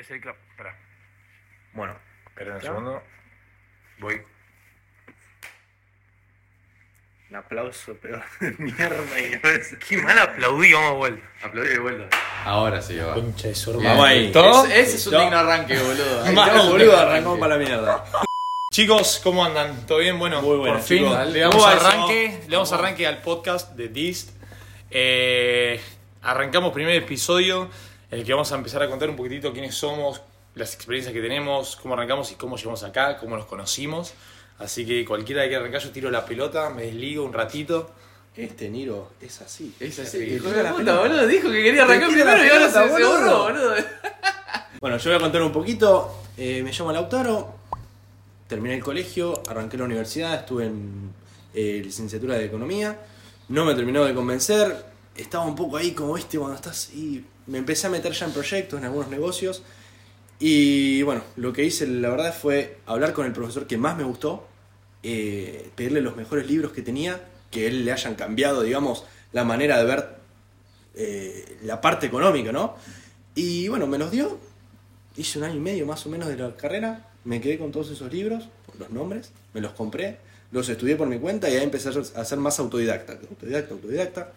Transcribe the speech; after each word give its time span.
voy 0.00 0.02
a 0.02 0.04
hacer 0.04 0.20
clap. 0.20 0.36
Espera. 0.50 0.76
Bueno, 1.74 1.96
Espera 2.28 2.54
un 2.54 2.60
segundo. 2.62 3.02
Voy. 3.98 4.22
un 7.30 7.36
aplauso 7.36 7.94
peor 7.94 8.22
de 8.40 8.50
mierda. 8.58 8.98
Qué 9.88 9.98
mal 9.98 10.18
aplaudí, 10.18 10.72
vamos 10.72 10.90
de 10.92 10.96
vuelta. 10.96 11.26
Aplaudí 11.44 11.68
de 11.68 11.78
vuelta. 11.78 12.16
Ahora 12.44 12.82
sí, 12.82 12.96
va. 12.96 13.14
Concha 13.14 13.48
de 13.48 13.54
Bien. 13.54 13.86
hermano. 13.92 14.04
ahí. 14.04 14.32
¿Todo? 14.32 14.64
Ese, 14.64 14.80
ese 14.80 14.96
es 14.96 15.06
un 15.06 15.12
No. 15.12 15.20
digno 15.20 15.38
arranque, 15.38 15.78
boludo. 15.78 16.24
Ahí 16.24 16.34
boludo, 16.70 16.96
arrancamos 16.96 17.08
arranque. 17.08 17.40
para 17.40 17.56
la 17.56 17.64
mierda. 17.64 18.04
Chicos, 18.72 19.20
¿cómo 19.22 19.44
andan? 19.44 19.84
¿Todo 19.86 19.98
bien? 19.98 20.18
Bueno, 20.18 20.40
Muy 20.42 20.56
bueno, 20.56 20.74
por 20.76 20.84
fin 20.84 20.98
chicos. 21.04 21.26
le 21.28 21.40
damos 21.40 21.56
¿Cómo 21.56 21.66
va 21.66 21.74
eso? 21.74 21.86
arranque, 21.86 22.40
le 22.46 22.52
damos 22.52 22.72
arranque 22.72 23.06
al 23.06 23.18
podcast 23.20 23.72
de 23.76 23.88
Dist. 23.88 24.30
Eh, 24.90 25.80
arrancamos 26.22 26.72
primer 26.72 26.94
episodio 26.96 27.68
en 28.10 28.18
el 28.18 28.24
que 28.24 28.32
vamos 28.32 28.50
a 28.52 28.56
empezar 28.56 28.82
a 28.82 28.88
contar 28.88 29.08
un 29.08 29.16
poquitito 29.16 29.52
quiénes 29.52 29.74
somos, 29.74 30.20
las 30.54 30.74
experiencias 30.74 31.14
que 31.14 31.20
tenemos, 31.20 31.76
cómo 31.76 31.94
arrancamos 31.94 32.32
y 32.32 32.34
cómo 32.34 32.56
llegamos 32.56 32.82
acá, 32.82 33.16
cómo 33.18 33.36
nos 33.36 33.46
conocimos. 33.46 34.14
Así 34.58 34.84
que 34.84 35.04
cualquiera 35.04 35.48
que 35.48 35.56
arrancar, 35.56 35.80
yo 35.80 35.90
tiro 35.90 36.10
la 36.10 36.24
pelota, 36.24 36.70
me 36.70 36.82
desligo 36.82 37.24
un 37.24 37.32
ratito. 37.32 37.90
Este 38.36 38.68
Niro 38.68 39.10
es 39.20 39.40
así. 39.40 39.74
Es 39.80 39.98
así, 39.98 40.18
Te 40.18 40.40
de 40.40 40.62
la 40.62 40.72
puta, 40.72 40.98
boludo. 41.00 41.26
Dijo 41.26 41.50
que 41.50 41.62
quería 41.62 41.84
arrancar 41.84 42.08
Te 42.08 42.14
primero 42.14 42.44
y 42.44 42.48
ahora 42.48 42.66
se, 42.66 42.72
se 42.72 43.04
borró, 43.04 43.42
boludo. 43.44 43.74
Bueno, 44.80 44.96
yo 44.96 45.10
voy 45.10 45.18
a 45.18 45.20
contar 45.20 45.42
un 45.42 45.52
poquito. 45.52 46.14
Eh, 46.36 46.62
me 46.62 46.72
llamo 46.72 46.90
Lautaro, 46.90 47.54
terminé 48.48 48.76
el 48.76 48.82
colegio, 48.82 49.42
arranqué 49.46 49.76
la 49.76 49.84
universidad, 49.84 50.34
estuve 50.34 50.66
en 50.66 51.12
eh, 51.52 51.82
licenciatura 51.84 52.36
de 52.36 52.46
Economía. 52.46 52.98
No 53.48 53.64
me 53.64 53.74
terminó 53.74 54.04
de 54.04 54.14
convencer, 54.14 54.74
estaba 55.20 55.44
un 55.44 55.54
poco 55.54 55.76
ahí 55.76 55.92
como 55.92 56.14
viste 56.14 56.38
cuando 56.38 56.56
estás 56.56 56.90
y 56.94 57.24
me 57.46 57.58
empecé 57.58 57.86
a 57.86 57.90
meter 57.90 58.12
ya 58.12 58.26
en 58.26 58.32
proyectos, 58.32 58.78
en 58.78 58.84
algunos 58.84 59.08
negocios. 59.08 59.62
Y 60.38 61.02
bueno, 61.02 61.22
lo 61.36 61.52
que 61.52 61.64
hice 61.64 61.86
la 61.86 62.08
verdad 62.10 62.34
fue 62.34 62.78
hablar 62.86 63.12
con 63.12 63.26
el 63.26 63.32
profesor 63.32 63.66
que 63.66 63.76
más 63.76 63.96
me 63.96 64.04
gustó, 64.04 64.46
eh, 65.02 65.70
pedirle 65.74 66.00
los 66.00 66.16
mejores 66.16 66.46
libros 66.46 66.72
que 66.72 66.82
tenía, 66.82 67.20
que 67.50 67.66
él 67.66 67.84
le 67.84 67.92
hayan 67.92 68.14
cambiado, 68.14 68.62
digamos, 68.62 69.04
la 69.32 69.44
manera 69.44 69.78
de 69.78 69.84
ver 69.84 70.16
eh, 70.94 71.58
la 71.62 71.80
parte 71.80 72.06
económica, 72.06 72.52
¿no? 72.52 72.76
Y 73.34 73.68
bueno, 73.68 73.86
me 73.86 73.98
los 73.98 74.10
dio, 74.10 74.38
hice 75.16 75.38
un 75.38 75.44
año 75.44 75.56
y 75.56 75.60
medio 75.60 75.86
más 75.86 76.06
o 76.06 76.08
menos 76.08 76.28
de 76.28 76.36
la 76.36 76.56
carrera, 76.56 77.10
me 77.24 77.40
quedé 77.40 77.58
con 77.58 77.70
todos 77.70 77.90
esos 77.90 78.12
libros, 78.12 78.48
los 78.78 78.90
nombres, 78.90 79.32
me 79.52 79.60
los 79.60 79.72
compré, 79.72 80.18
los 80.52 80.68
estudié 80.68 80.96
por 80.96 81.06
mi 81.06 81.18
cuenta 81.18 81.48
y 81.48 81.56
ahí 81.56 81.62
empecé 81.62 81.90
a 81.90 82.24
ser 82.24 82.38
más 82.38 82.58
autodidacta, 82.58 83.12
autodidacta, 83.12 83.74
autodidacta. 83.74 84.32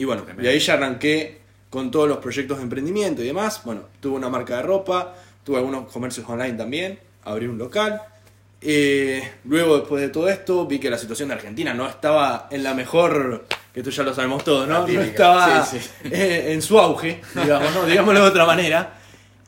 Y 0.00 0.04
bueno, 0.06 0.24
y 0.42 0.46
ahí 0.46 0.58
ya 0.58 0.72
arranqué 0.72 1.40
con 1.68 1.90
todos 1.90 2.08
los 2.08 2.16
proyectos 2.18 2.56
de 2.56 2.62
emprendimiento 2.62 3.22
y 3.22 3.26
demás. 3.26 3.60
Bueno, 3.66 3.82
tuve 4.00 4.16
una 4.16 4.30
marca 4.30 4.56
de 4.56 4.62
ropa, 4.62 5.14
tuve 5.44 5.58
algunos 5.58 5.92
comercios 5.92 6.26
online 6.26 6.54
también, 6.54 6.98
abrí 7.24 7.44
un 7.44 7.58
local. 7.58 8.00
Eh, 8.62 9.22
luego, 9.44 9.76
después 9.76 10.00
de 10.00 10.08
todo 10.08 10.30
esto, 10.30 10.66
vi 10.66 10.78
que 10.78 10.88
la 10.88 10.96
situación 10.96 11.28
de 11.28 11.34
Argentina 11.34 11.74
no 11.74 11.86
estaba 11.86 12.48
en 12.50 12.62
la 12.62 12.72
mejor, 12.72 13.44
que 13.74 13.80
esto 13.80 13.90
ya 13.90 14.02
lo 14.02 14.14
sabemos 14.14 14.42
todos, 14.42 14.66
¿no? 14.66 14.86
No 14.86 15.00
estaba 15.02 15.66
Sí, 15.66 15.78
sí. 15.78 15.90
eh, 16.10 16.46
en 16.54 16.62
su 16.62 16.78
auge, 16.78 17.20
digamos, 17.34 17.70
¿no? 17.74 17.84
Digámoslo 17.84 18.22
de 18.22 18.26
otra 18.26 18.46
manera. 18.46 18.94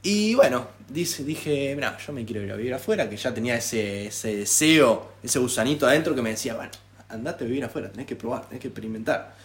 Y 0.03 0.35
bueno, 0.35 0.67
dice, 0.87 1.25
dije, 1.25 1.73
mira, 1.75 1.97
yo 1.97 2.13
me 2.13 2.27
quiero 2.27 2.43
ir 2.43 2.53
a 2.53 2.57
vivir 2.57 2.75
afuera, 2.75 3.09
que 3.09 3.17
ya 3.17 3.33
tenía 3.33 3.57
ese, 3.57 4.09
ese 4.09 4.37
deseo, 4.37 5.13
ese 5.23 5.39
gusanito 5.39 5.87
adentro 5.87 6.15
que 6.15 6.21
me 6.21 6.29
decía, 6.29 6.57
bueno, 6.57 6.73
andate 7.09 7.45
a 7.45 7.47
vivir 7.47 7.65
afuera, 7.65 7.91
tenés 7.91 8.07
que 8.07 8.17
probar, 8.17 8.45
tenés 8.45 8.61
que 8.61 8.69
experimentar. 8.69 9.41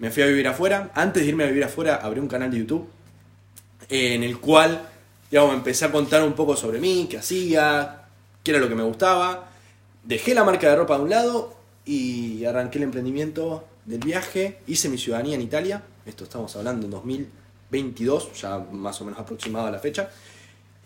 Me 0.00 0.10
fui 0.10 0.22
a 0.22 0.26
vivir 0.26 0.48
afuera. 0.48 0.90
Antes 0.94 1.22
de 1.22 1.28
irme 1.28 1.44
a 1.44 1.46
vivir 1.46 1.62
afuera, 1.62 1.96
abrí 1.96 2.20
un 2.20 2.26
canal 2.26 2.50
de 2.50 2.58
YouTube 2.58 2.88
eh, 3.90 4.14
en 4.14 4.22
el 4.22 4.40
cual, 4.40 4.88
digamos, 5.30 5.54
empecé 5.54 5.84
a 5.84 5.92
contar 5.92 6.24
un 6.24 6.32
poco 6.32 6.56
sobre 6.56 6.80
mí, 6.80 7.06
qué 7.08 7.18
hacía, 7.18 8.06
qué 8.42 8.52
era 8.52 8.60
lo 8.60 8.68
que 8.68 8.74
me 8.74 8.82
gustaba. 8.82 9.50
Dejé 10.02 10.34
la 10.34 10.42
marca 10.42 10.70
de 10.70 10.76
ropa 10.76 10.96
de 10.96 11.04
un 11.04 11.10
lado 11.10 11.54
y 11.84 12.46
arranqué 12.46 12.78
el 12.78 12.84
emprendimiento 12.84 13.68
del 13.84 14.00
viaje. 14.00 14.60
Hice 14.66 14.88
mi 14.88 14.96
ciudadanía 14.96 15.34
en 15.34 15.42
Italia. 15.42 15.82
Esto 16.06 16.24
estamos 16.24 16.56
hablando 16.56 16.86
en 16.86 16.92
2022, 16.92 18.40
ya 18.40 18.58
más 18.58 18.98
o 19.02 19.04
menos 19.04 19.20
aproximado 19.20 19.66
a 19.66 19.70
la 19.70 19.80
fecha. 19.80 20.08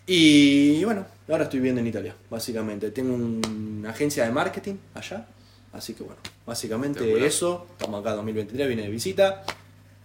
Y 0.05 0.83
bueno, 0.83 1.05
ahora 1.29 1.45
estoy 1.45 1.59
viviendo 1.59 1.79
en 1.79 1.87
Italia, 1.87 2.13
básicamente. 2.29 2.91
Tengo 2.91 3.15
una 3.15 3.91
agencia 3.91 4.25
de 4.25 4.31
marketing 4.31 4.75
allá. 4.93 5.25
Así 5.75 5.93
que 5.93 6.03
bueno, 6.03 6.19
básicamente 6.45 7.25
eso. 7.25 7.67
Estamos 7.71 8.01
acá 8.01 8.13
2023, 8.13 8.67
vine 8.69 8.83
de 8.83 8.89
visita. 8.89 9.43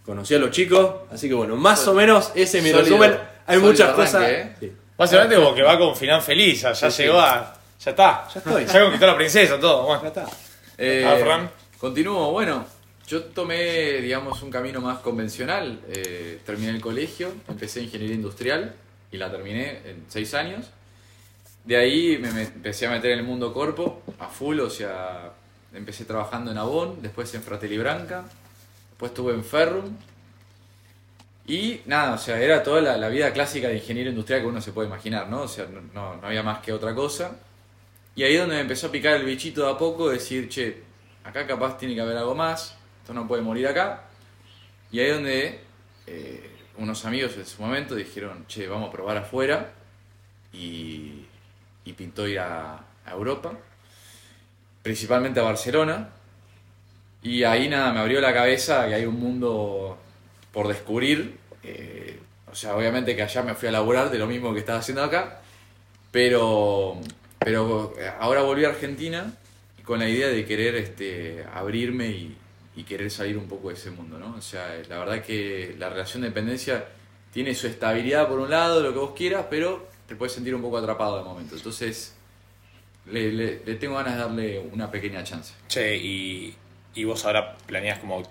Conocí 0.05 0.35
a 0.35 0.39
los 0.39 0.51
chicos. 0.51 0.95
Así 1.11 1.27
que 1.27 1.33
bueno, 1.33 1.55
más 1.55 1.87
o 1.87 1.93
menos 1.93 2.31
ese 2.35 2.57
es 2.59 2.63
mi 2.63 2.71
Sólido, 2.71 2.97
resumen. 2.97 3.19
Hay 3.47 3.55
sólido 3.57 3.71
muchas 3.71 3.89
arranque, 3.89 4.03
cosas. 4.03 4.29
¿eh? 4.29 4.55
Sí. 4.59 4.71
Básicamente 4.97 5.35
como 5.35 5.55
que 5.55 5.61
va 5.63 5.77
con 5.79 5.95
final 5.95 6.21
feliz, 6.21 6.61
ya, 6.61 6.73
ya 6.73 6.91
sí. 6.91 7.03
llegó 7.03 7.19
a... 7.19 7.57
Ya 7.83 7.91
está. 7.91 8.27
Ya 8.33 8.39
estoy. 8.39 8.65
Ya 8.65 8.81
conquistó 8.81 9.05
a 9.05 9.07
la 9.09 9.15
princesa, 9.17 9.59
todo. 9.59 9.81
Ya 9.81 9.85
Bueno. 9.99 10.07
está. 10.07 10.27
Eh, 10.77 11.05
Ah, 11.07 11.17
Fran. 11.23 11.51
Continúo, 11.79 12.31
bueno. 12.31 12.65
Yo 13.07 13.23
tomé, 13.23 13.93
digamos, 14.01 14.41
un 14.43 14.51
camino 14.51 14.79
más 14.81 14.99
convencional. 14.99 15.79
Eh, 15.89 16.39
terminé 16.45 16.69
el 16.71 16.79
colegio, 16.81 17.33
empecé 17.47 17.81
ingeniería 17.81 18.15
industrial 18.15 18.73
y 19.11 19.17
la 19.17 19.29
terminé 19.31 19.81
en 19.85 20.05
seis 20.07 20.33
años. 20.33 20.67
De 21.65 21.75
ahí 21.77 22.17
me, 22.19 22.31
me- 22.31 22.43
empecé 22.43 22.87
a 22.87 22.91
meter 22.91 23.11
en 23.11 23.19
el 23.19 23.25
mundo 23.25 23.53
corpo, 23.53 24.01
a 24.19 24.27
full, 24.27 24.59
o 24.59 24.69
sea, 24.69 25.31
empecé 25.73 26.05
trabajando 26.05 26.51
en 26.51 26.57
Avon, 26.57 27.01
después 27.01 27.33
en 27.33 27.43
Fratelli 27.43 27.77
Branca, 27.77 28.23
después 28.89 29.11
estuve 29.11 29.33
en 29.33 29.43
Ferrum. 29.43 29.95
Y 31.47 31.81
nada, 31.85 32.13
o 32.13 32.17
sea, 32.17 32.39
era 32.39 32.63
toda 32.63 32.81
la, 32.81 33.09
vida 33.09 33.33
clásica 33.33 33.67
de 33.67 33.75
ingeniero 33.75 34.09
industrial 34.09 34.41
que 34.41 34.47
uno 34.47 34.61
se 34.61 34.71
puede 34.71 34.87
imaginar, 34.87 35.27
¿no? 35.27 35.41
O 35.41 35.47
sea, 35.47 35.65
no, 35.93 36.19
había 36.21 36.43
más 36.43 36.59
que 36.59 36.71
otra 36.71 36.93
cosa. 36.93 37.35
Y 38.15 38.23
ahí 38.23 38.35
es 38.35 38.39
donde 38.41 38.55
me 38.55 38.61
empezó 38.61 38.87
a 38.87 38.91
picar 38.91 39.15
el 39.15 39.25
bichito 39.25 39.65
de 39.65 39.71
a 39.71 39.77
poco, 39.77 40.09
decir, 40.09 40.49
che, 40.49 40.83
acá 41.23 41.47
capaz 41.47 41.77
tiene 41.77 41.95
que 41.95 42.01
haber 42.01 42.17
algo 42.17 42.35
más, 42.35 42.75
esto 43.01 43.13
no 43.13 43.27
puede 43.27 43.41
morir 43.41 43.67
acá. 43.67 44.03
Y 44.91 44.99
ahí 44.99 45.07
es 45.07 45.13
donde 45.13 45.59
eh, 46.07 46.51
unos 46.77 47.05
amigos 47.05 47.35
en 47.37 47.45
su 47.45 47.61
momento 47.61 47.95
dijeron, 47.95 48.45
che, 48.47 48.67
vamos 48.67 48.89
a 48.89 48.91
probar 48.91 49.17
afuera. 49.17 49.71
Y, 50.53 51.25
pintó 51.97 52.25
ir 52.25 52.39
a 52.39 52.85
Europa, 53.05 53.51
principalmente 54.83 55.39
a 55.39 55.43
Barcelona. 55.43 56.09
Y 57.23 57.43
ahí 57.43 57.69
nada, 57.69 57.93
me 57.93 57.99
abrió 57.99 58.19
la 58.21 58.33
cabeza 58.33 58.87
que 58.87 58.95
hay 58.95 59.05
un 59.05 59.19
mundo 59.19 59.97
por 60.51 60.67
descubrir. 60.67 61.37
eh, 61.63 62.19
o 62.51 62.55
sea, 62.55 62.75
obviamente 62.75 63.15
que 63.15 63.23
allá 63.23 63.43
me 63.43 63.55
fui 63.55 63.69
a 63.69 63.71
laburar 63.71 64.09
de 64.11 64.17
lo 64.17 64.27
mismo 64.27 64.53
que 64.53 64.59
estaba 64.59 64.79
haciendo 64.79 65.03
acá. 65.03 65.41
Pero, 66.11 66.99
pero 67.39 67.93
ahora 68.19 68.41
volví 68.41 68.65
a 68.65 68.69
Argentina 68.69 69.33
con 69.85 69.99
la 69.99 70.09
idea 70.09 70.27
de 70.27 70.45
querer 70.45 70.75
este, 70.75 71.45
abrirme 71.53 72.07
y, 72.07 72.37
y 72.75 72.83
querer 72.83 73.09
salir 73.09 73.37
un 73.37 73.47
poco 73.47 73.69
de 73.69 73.75
ese 73.75 73.91
mundo, 73.91 74.19
¿no? 74.19 74.35
O 74.35 74.41
sea, 74.41 74.75
la 74.89 74.99
verdad 74.99 75.23
que 75.23 75.75
la 75.79 75.89
relación 75.89 76.21
de 76.21 76.29
dependencia 76.29 76.85
tiene 77.33 77.55
su 77.55 77.67
estabilidad 77.67 78.27
por 78.27 78.39
un 78.39 78.49
lado, 78.49 78.81
lo 78.81 78.91
que 78.91 78.99
vos 78.99 79.13
quieras, 79.15 79.45
pero 79.49 79.87
te 80.07 80.15
puedes 80.15 80.33
sentir 80.33 80.53
un 80.53 80.61
poco 80.61 80.77
atrapado 80.77 81.17
de 81.17 81.23
momento. 81.23 81.55
Entonces, 81.55 82.13
le, 83.07 83.31
le- 83.31 83.61
le 83.65 83.75
tengo 83.75 83.95
ganas 83.95 84.13
de 84.15 84.19
darle 84.19 84.59
una 84.59 84.89
pequeña 84.91 85.23
chance. 85.23 85.53
Che, 85.67 85.95
y, 85.97 86.55
y 86.95 87.03
vos 87.03 87.25
ahora 87.25 87.57
planeas 87.65 87.99
como 87.99 88.21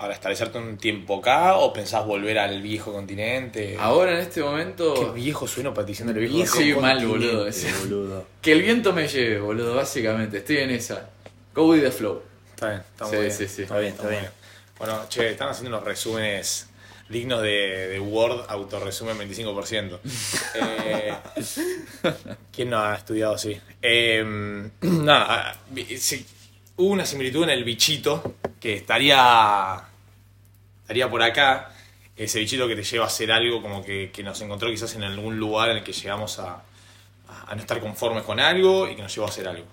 ahora 0.00 0.14
establecerte 0.14 0.58
un 0.58 0.76
tiempo 0.78 1.18
acá 1.18 1.56
o 1.56 1.72
pensás 1.72 2.06
volver 2.06 2.38
al 2.38 2.62
viejo 2.62 2.92
continente? 2.92 3.76
Ahora 3.80 4.12
en 4.12 4.18
este 4.18 4.40
Qué 4.40 4.46
momento, 4.46 5.12
viejo 5.12 5.48
sueno 5.48 5.74
para 5.74 5.86
diciendo 5.86 6.12
el 6.12 6.18
viejo, 6.20 6.36
Viejo 6.36 6.52
continente. 6.54 6.80
mal, 6.80 7.06
boludo, 7.06 8.26
que 8.40 8.52
el 8.52 8.62
viento 8.62 8.92
me 8.92 9.08
lleve, 9.08 9.40
boludo, 9.40 9.74
básicamente. 9.74 10.38
Estoy 10.38 10.58
en 10.58 10.70
esa. 10.70 11.10
Go 11.54 11.68
with 11.70 11.80
the 11.82 11.90
flow. 11.90 12.22
Está 12.54 12.68
bien, 12.70 12.80
está 12.92 13.04
Sí, 13.06 13.10
muy 13.16 13.24
bien. 13.24 13.36
sí, 13.36 13.48
sí. 13.48 13.62
Está 13.62 13.78
bien, 13.78 13.92
está 13.94 14.08
bien. 14.08 14.28
Bueno, 14.78 15.06
che, 15.08 15.30
están 15.30 15.48
haciendo 15.48 15.76
unos 15.76 15.84
resúmenes 15.88 16.67
dignos 17.08 17.42
de, 17.42 17.88
de 17.88 18.00
Word, 18.00 18.44
autorresumen 18.48 19.18
25%. 19.18 19.98
eh, 20.54 21.14
¿Quién 22.52 22.70
no 22.70 22.78
ha 22.78 22.96
estudiado 22.96 23.34
así? 23.34 23.58
Eh, 23.80 24.24
nada, 24.80 25.50
ah, 25.50 25.56
sí, 25.98 26.26
hubo 26.76 26.92
una 26.92 27.06
similitud 27.06 27.44
en 27.44 27.50
el 27.50 27.64
bichito 27.64 28.36
que 28.60 28.74
estaría, 28.74 29.80
estaría 30.82 31.10
por 31.10 31.22
acá. 31.22 31.74
Ese 32.16 32.40
bichito 32.40 32.66
que 32.66 32.74
te 32.74 32.82
lleva 32.82 33.04
a 33.04 33.08
hacer 33.08 33.30
algo 33.30 33.62
como 33.62 33.84
que, 33.84 34.10
que 34.12 34.22
nos 34.24 34.40
encontró 34.40 34.68
quizás 34.70 34.94
en 34.96 35.04
algún 35.04 35.38
lugar 35.38 35.70
en 35.70 35.78
el 35.78 35.84
que 35.84 35.92
llegamos 35.92 36.40
a, 36.40 36.64
a 37.46 37.54
no 37.54 37.60
estar 37.60 37.80
conformes 37.80 38.24
con 38.24 38.40
algo 38.40 38.88
y 38.88 38.96
que 38.96 39.02
nos 39.02 39.14
llevó 39.14 39.26
a 39.26 39.30
hacer 39.30 39.46
algo. 39.48 39.66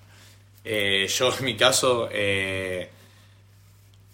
Eh, 0.63 1.07
yo 1.07 1.31
en 1.37 1.45
mi 1.45 1.55
caso 1.55 2.09
eh, 2.11 2.89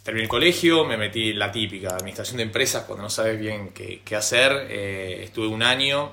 terminé 0.04 0.24
el 0.24 0.30
colegio, 0.30 0.86
me 0.86 0.98
metí 0.98 1.30
en 1.32 1.40
la 1.40 1.52
típica, 1.52 1.90
administración 1.96 2.38
de 2.38 2.44
empresas, 2.44 2.86
cuando 2.86 3.04
no 3.04 3.10
sabes 3.10 3.40
bien 3.40 3.70
qué, 3.70 4.02
qué 4.04 4.16
hacer. 4.16 4.68
eh, 4.70 5.24
estuve 5.24 5.48
un 5.48 5.64
año, 5.64 6.12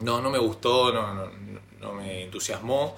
no, 0.00 0.20
no 0.20 0.30
me 0.30 0.38
gustó, 0.38 0.92
no, 0.92 1.30
no, 1.80 1.92
me 1.92 2.24
entusiasmó. 2.24 2.96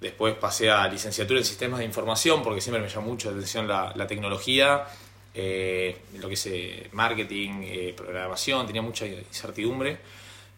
Después 0.00 0.34
pasé 0.34 0.70
a 0.70 0.88
licenciatura 0.88 1.38
en 1.40 1.44
sistemas 1.46 1.78
de 1.78 1.84
información 1.84 2.42
porque 2.42 2.60
siempre 2.60 2.82
me 2.82 2.88
llamó 2.88 3.08
mucho 3.08 3.30
la 3.30 3.36
atención 3.36 3.68
la, 3.68 3.92
la 3.94 4.06
tecnología, 4.06 4.84
eh, 5.34 5.96
lo 6.18 6.28
que 6.28 6.34
es 6.34 6.46
eh, 6.46 6.88
marketing, 6.92 7.94
programación, 7.96 8.66
tenía 8.66 8.82
mucha 8.82 9.06
incertidumbre. 9.06 9.98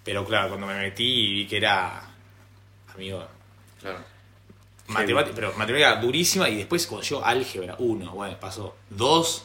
Pero 0.03 0.25
claro, 0.25 0.49
cuando 0.51 0.67
me 0.67 0.75
metí 0.77 1.35
vi 1.35 1.47
que 1.47 1.57
era, 1.59 2.03
amigo, 2.95 3.27
Claro. 3.81 4.14
Matemática, 4.89 5.35
pero 5.35 5.53
matemática 5.57 5.97
durísima 5.97 6.49
y 6.49 6.57
después 6.57 6.87
cuando 6.87 7.07
llegó 7.07 7.25
álgebra 7.25 7.77
1, 7.79 8.11
bueno, 8.13 8.37
pasó 8.41 8.77
2 8.91 9.45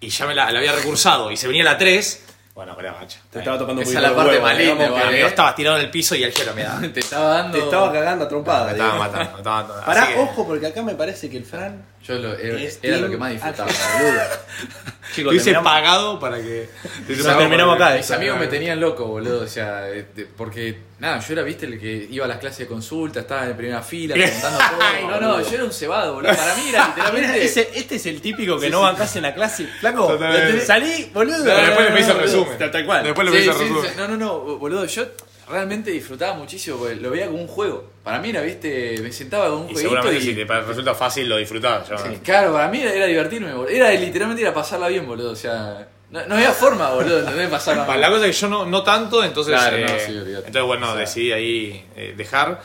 y 0.00 0.08
ya 0.08 0.26
me 0.26 0.34
la, 0.34 0.50
la 0.50 0.58
había 0.58 0.72
recursado 0.72 1.30
y 1.30 1.36
se 1.36 1.46
venía 1.46 1.64
la 1.64 1.78
3, 1.78 2.24
bueno, 2.54 2.76
pará, 2.76 2.92
macho. 2.92 3.18
Te 3.30 3.38
estaba 3.38 3.58
tocando 3.58 3.80
Esa 3.80 3.88
muy 3.92 3.96
es 3.96 4.02
la 4.02 4.14
parte 4.14 4.36
¿eh? 4.62 5.26
estaba 5.26 5.54
tirado 5.54 5.78
en 5.78 5.84
el 5.84 5.90
piso 5.90 6.14
y 6.14 6.22
álgebra 6.22 6.52
me 6.52 6.62
da. 6.62 6.80
Te 6.92 7.00
estaba 7.00 7.28
dando. 7.36 7.56
Te 7.58 7.64
estaba 7.64 7.90
cagando 7.90 8.24
a 8.26 8.28
trompada. 8.28 8.66
Me 8.66 8.72
estaba 8.72 8.98
matando, 8.98 9.30
me 9.32 9.36
estaba 9.38 9.62
matando. 9.62 9.86
Pará, 9.86 10.06
que- 10.08 10.18
ojo, 10.18 10.46
porque 10.46 10.66
acá 10.66 10.82
me 10.82 10.94
parece 10.94 11.30
que 11.30 11.38
el 11.38 11.46
Fran 11.46 11.82
Yo 12.04 12.14
lo, 12.16 12.36
era, 12.36 12.96
lo 12.98 13.08
que 13.08 13.16
más 13.16 13.30
disfrutaba. 13.32 13.70
boludo. 13.98 14.20
Chicos, 15.14 15.30
Te 15.30 15.34
hubiese 15.36 15.44
terminamos- 15.52 15.72
pagado 15.72 16.18
para 16.18 16.36
que. 16.38 16.68
te 17.06 17.16
Nos 17.16 17.38
terminamos 17.38 17.74
acá, 17.76 17.94
Mis 17.96 18.10
amigos 18.10 18.38
me 18.38 18.46
tenían 18.46 18.80
loco, 18.80 19.06
boludo. 19.06 19.42
O 19.42 19.46
sea, 19.46 19.82
de- 19.82 20.26
porque, 20.36 20.78
nada, 20.98 21.20
yo 21.20 21.32
era, 21.34 21.42
viste, 21.42 21.66
el 21.66 21.78
que 21.78 22.08
iba 22.10 22.24
a 22.24 22.28
las 22.28 22.38
clases 22.38 22.60
de 22.60 22.66
consulta, 22.66 23.20
estaba 23.20 23.46
en 23.46 23.56
primera 23.56 23.82
fila, 23.82 24.14
preguntando 24.14 24.58
todo. 24.58 24.78
Ay, 24.80 25.04
no, 25.04 25.20
no, 25.20 25.28
boludo. 25.34 25.48
yo 25.48 25.54
era 25.54 25.64
un 25.64 25.72
cebado, 25.72 26.14
boludo. 26.14 26.34
Para 26.34 26.54
mí 26.54 26.62
era 26.68 26.86
mira, 26.96 27.06
literalmente. 27.12 27.44
ese- 27.44 27.70
este 27.74 27.96
es 27.96 28.06
el 28.06 28.20
típico 28.22 28.58
que 28.58 28.70
no 28.70 28.80
bancás 28.80 29.14
en 29.16 29.22
la 29.22 29.34
clase. 29.34 29.66
Flaco, 29.80 30.18
salí, 30.64 31.10
boludo. 31.12 31.44
Pero 31.44 31.56
después 31.58 31.86
le 31.86 31.92
pedís 31.94 32.08
el 32.08 32.18
resumen. 32.18 32.58
Tal, 32.72 32.86
cual. 32.86 33.04
Después 33.04 33.30
le 33.30 33.32
Sí, 33.32 33.36
pedís 33.38 33.48
el 33.48 33.54
sí, 33.54 33.62
resumen. 33.74 33.90
sí. 33.90 33.96
No, 33.98 34.08
no, 34.08 34.16
no, 34.16 34.38
boludo. 34.58 34.86
Yo 34.86 35.04
realmente 35.52 35.90
disfrutaba 35.92 36.34
muchísimo 36.34 36.78
porque 36.78 36.96
lo 36.96 37.10
veía 37.10 37.26
como 37.26 37.38
un 37.40 37.46
juego. 37.46 37.84
Para 38.02 38.18
mí 38.18 38.30
era, 38.30 38.40
viste, 38.40 38.96
me 39.02 39.12
sentaba 39.12 39.48
con 39.50 39.60
un 39.62 39.70
Y 39.70 39.76
seguramente 39.76 40.18
y. 40.18 40.22
si 40.22 40.34
te 40.34 40.44
resulta 40.44 40.94
fácil 40.94 41.28
lo 41.28 41.36
disfrutás. 41.36 41.88
yo- 41.88 41.98
Sí, 41.98 42.18
Claro, 42.24 42.52
para 42.54 42.68
mí 42.68 42.80
era, 42.80 42.92
era 42.94 43.06
divertirme, 43.06 43.52
boludo. 43.54 43.68
Era 43.68 43.90
literalmente 43.92 44.42
era 44.42 44.52
pasarla 44.52 44.88
bien, 44.88 45.06
boludo. 45.06 45.30
O 45.30 45.36
sea, 45.36 45.86
no, 46.10 46.26
no 46.26 46.34
había 46.34 46.50
forma, 46.52 46.90
boludo, 46.94 47.20
¿entendés? 47.20 47.48
Pasarla 47.50 47.86
Pa- 47.86 47.92
mal. 47.92 48.00
La 48.00 48.08
cosa 48.10 48.26
es 48.26 48.34
que 48.34 48.40
yo 48.42 48.48
no, 48.48 48.64
no 48.66 48.82
tanto, 48.82 49.22
entonces. 49.22 49.54
Claro, 49.54 49.76
eh, 49.76 49.82
no, 49.82 49.88
sí, 49.98 50.12
entonces, 50.36 50.62
bueno, 50.62 50.86
O 50.88 50.92
sea- 50.92 51.00
decidí 51.00 51.30
ahí 51.32 51.86
eh, 51.96 52.14
dejar. 52.16 52.60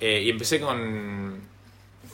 eh, 0.00 0.22
y 0.24 0.30
empecé 0.30 0.60
con. 0.60 1.40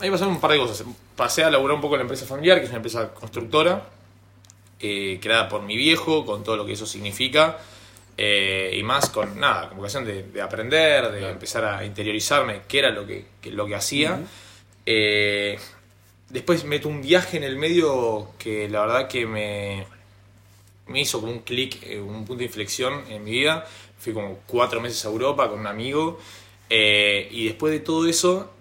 Ahí 0.01 0.11
pasaron 0.11 0.35
un 0.35 0.41
par 0.41 0.53
de 0.53 0.59
cosas. 0.59 0.85
Pasé 1.17 1.43
a 1.43 1.51
laburar 1.51 1.75
un 1.75 1.81
poco 1.81 1.95
en 1.97 1.99
la 1.99 2.03
empresa 2.03 2.25
familiar, 2.27 2.59
que 2.59 2.65
es 2.65 2.71
una 2.71 2.77
empresa 2.77 3.09
constructora, 3.13 3.83
eh, 4.81 5.19
creada 5.21 5.49
por 5.49 5.63
mi 5.63 5.77
viejo, 5.77 6.25
con 6.25 6.45
todo 6.45 6.57
lo 6.57 6.65
que 6.65 6.73
eso 6.75 6.87
significa. 6.87 7.59
Eh, 8.19 8.75
y 8.77 8.83
más 8.83 9.09
con 9.11 9.39
nada, 9.39 9.69
con 9.69 9.79
vocación 9.79 10.05
de, 10.05 10.25
de 10.25 10.43
aprender, 10.43 11.11
de 11.13 11.19
Claro. 11.21 11.33
empezar 11.33 11.65
a 11.65 11.85
interiorizarme 11.85 12.63
qué 12.69 12.81
era 12.81 12.91
lo 12.91 13.07
que, 13.07 13.25
que- 13.41 13.53
lo 13.53 13.65
que 13.67 13.77
hacía. 13.77 14.21
Eh, 14.85 15.59
después 16.29 16.65
meto 16.65 16.89
un 16.89 17.01
viaje 17.01 17.37
en 17.37 17.45
el 17.45 17.57
medio 17.57 18.33
que 18.39 18.69
la 18.69 18.81
verdad 18.81 19.09
que 19.09 19.25
me, 19.27 19.87
me 20.89 21.01
hizo 21.01 21.21
como 21.21 21.33
un 21.33 21.41
clic, 21.41 21.83
eh, 21.85 22.01
un 22.01 22.25
punto 22.25 22.37
de 22.37 22.45
inflexión 22.47 23.05
en 23.09 23.23
mi 23.25 23.31
vida. 23.33 23.67
Fui 23.99 24.13
como 24.13 24.41
cuatro 24.47 24.81
meses 24.81 25.05
a 25.05 25.09
Europa 25.09 25.49
con 25.49 25.61
un 25.61 25.67
amigo 25.67 26.19
eh, 26.71 27.29
y 27.31 27.47
después 27.47 27.73
de 27.73 27.81
todo 27.81 28.07
eso 28.09 28.53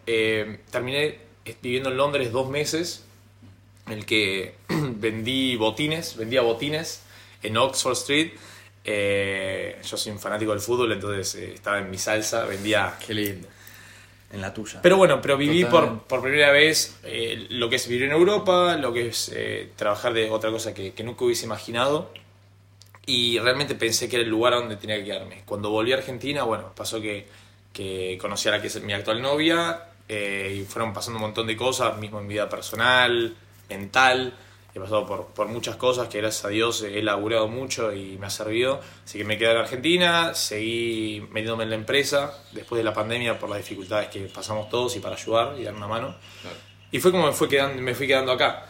terminé 0.72 1.20
viviendo 1.62 1.90
en 1.90 1.98
Londres 1.98 2.32
dos 2.32 2.50
meses 2.50 3.04
en 3.88 3.94
el 3.94 4.06
que 4.06 4.56
vendí 4.70 5.56
botines, 5.56 6.16
vendía 6.18 6.42
botines 6.42 7.02
en 7.44 7.58
Oxford 7.58 7.94
Street. 7.94 8.32
Eh, 8.90 9.82
yo 9.84 9.98
soy 9.98 10.14
un 10.14 10.20
fanático 10.20 10.52
del 10.52 10.62
fútbol, 10.62 10.94
entonces 10.94 11.36
eh, 11.36 11.54
estaba 11.56 11.80
en 11.80 11.92
mi 11.92 11.98
salsa, 11.98 12.46
vendía 12.46 12.96
Qué 13.06 13.14
lindo. 13.14 13.48
En 14.32 14.42
la 14.42 14.54
tuya. 14.54 14.82
pero 14.82 14.98
bueno, 14.98 15.22
pero 15.22 15.38
viví 15.38 15.64
por, 15.66 16.04
por 16.04 16.22
primera 16.22 16.52
vez 16.52 17.00
eh, 17.04 17.48
lo 17.50 17.70
que 17.70 17.78
es 17.78 17.88
vivir 17.88 18.04
en 18.06 18.12
Europa, 18.12 18.76
lo 18.76 18.92
que 18.92 19.08
es 19.08 19.32
eh, 19.34 19.72
trabajar 19.76 20.14
de 20.14 20.30
otra 20.30 20.52
cosa 20.52 20.74
que, 20.74 20.94
que 20.94 21.04
nunca 21.04 21.26
hubiese 21.26 21.46
imaginado. 21.46 22.12
Y 23.06 23.40
realmente 23.40 23.76
pensé 23.76 24.10
que 24.10 24.18
era 24.18 24.24
el 24.26 24.30
lugar 24.30 24.54
a 24.54 24.58
donde 24.58 24.76
tenía 24.76 24.98
que 24.98 25.06
quedarme. 25.06 25.44
Cuando 25.46 25.70
volví 25.70 25.94
a 25.94 25.96
Argentina, 25.96 26.44
bueno, 26.44 26.74
pasó 26.76 27.00
que, 27.00 27.26
que 27.72 28.18
conocí 28.20 28.50
a 28.50 28.52
la 28.52 28.62
que 28.62 28.68
es 28.68 28.82
mi 28.82 28.92
actual 28.92 29.22
novia 29.22 29.82
eh, 30.10 30.60
y 30.60 30.66
fueron 30.66 30.94
pasando 30.94 31.18
un 31.18 31.22
montón 31.22 31.48
de 31.48 31.56
cosas, 31.56 31.98
mismo 31.98 32.20
en 32.20 32.28
mi 32.28 32.34
vida 32.34 32.50
personal, 32.50 33.36
mental. 33.70 34.34
He 34.78 34.80
pasado 34.80 35.06
por, 35.08 35.26
por 35.28 35.48
muchas 35.48 35.76
cosas 35.76 36.08
que 36.08 36.20
gracias 36.20 36.46
a 36.46 36.50
Dios 36.50 36.84
he 36.84 37.02
laburado 37.02 37.48
mucho 37.48 37.92
y 37.94 38.18
me 38.20 38.28
ha 38.28 38.30
servido. 38.30 38.80
Así 39.04 39.18
que 39.18 39.24
me 39.24 39.38
quedé 39.38 39.52
en 39.52 39.58
Argentina, 39.58 40.34
seguí 40.36 41.22
metiéndome 41.32 41.64
en 41.64 41.72
la 41.72 41.76
empresa 41.78 42.44
después 42.52 42.78
de 42.78 42.84
la 42.84 42.94
pandemia 42.94 43.40
por 43.40 43.50
las 43.50 43.58
dificultades 43.58 44.10
que 44.10 44.20
pasamos 44.28 44.70
todos 44.70 44.96
y 44.96 45.00
para 45.00 45.16
ayudar 45.16 45.56
y 45.60 45.64
dar 45.64 45.74
una 45.74 45.88
mano. 45.88 46.16
Claro. 46.42 46.56
Y 46.92 47.00
fue 47.00 47.12
como 47.12 47.26
me, 47.26 47.34
fue 47.34 47.50
quedando, 47.50 47.82
me 47.82 47.96
fui 47.96 48.06
quedando 48.08 48.32
acá. 48.32 48.66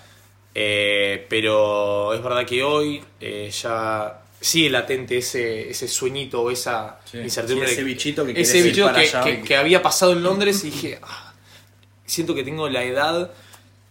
Eh, 0.55 1.25
pero 1.29 2.13
es 2.13 2.23
verdad 2.23 2.45
que 2.45 2.63
hoy 2.63 3.03
eh, 3.19 3.51
ya 3.51 4.21
sigue 4.39 4.69
latente 4.69 5.17
ese, 5.17 5.69
ese 5.69 5.87
sueñito 5.87 6.41
o 6.41 6.49
esa 6.51 6.99
Sí. 7.05 7.17
incertidumbre. 7.19 7.67
Sí, 7.67 7.73
ese 7.75 7.83
bichito 7.83 8.25
que 8.25 8.39
ese 8.39 8.61
bichito 8.61 8.89
que 9.45 9.55
había 9.57 9.81
pasado 9.81 10.13
en 10.13 10.23
Londres 10.23 10.63
y 10.63 10.69
dije, 10.71 10.99
"Ah, 11.03 11.33
siento 12.05 12.33
que 12.33 12.43
tengo 12.43 12.69
la 12.69 12.83
edad 12.83 13.31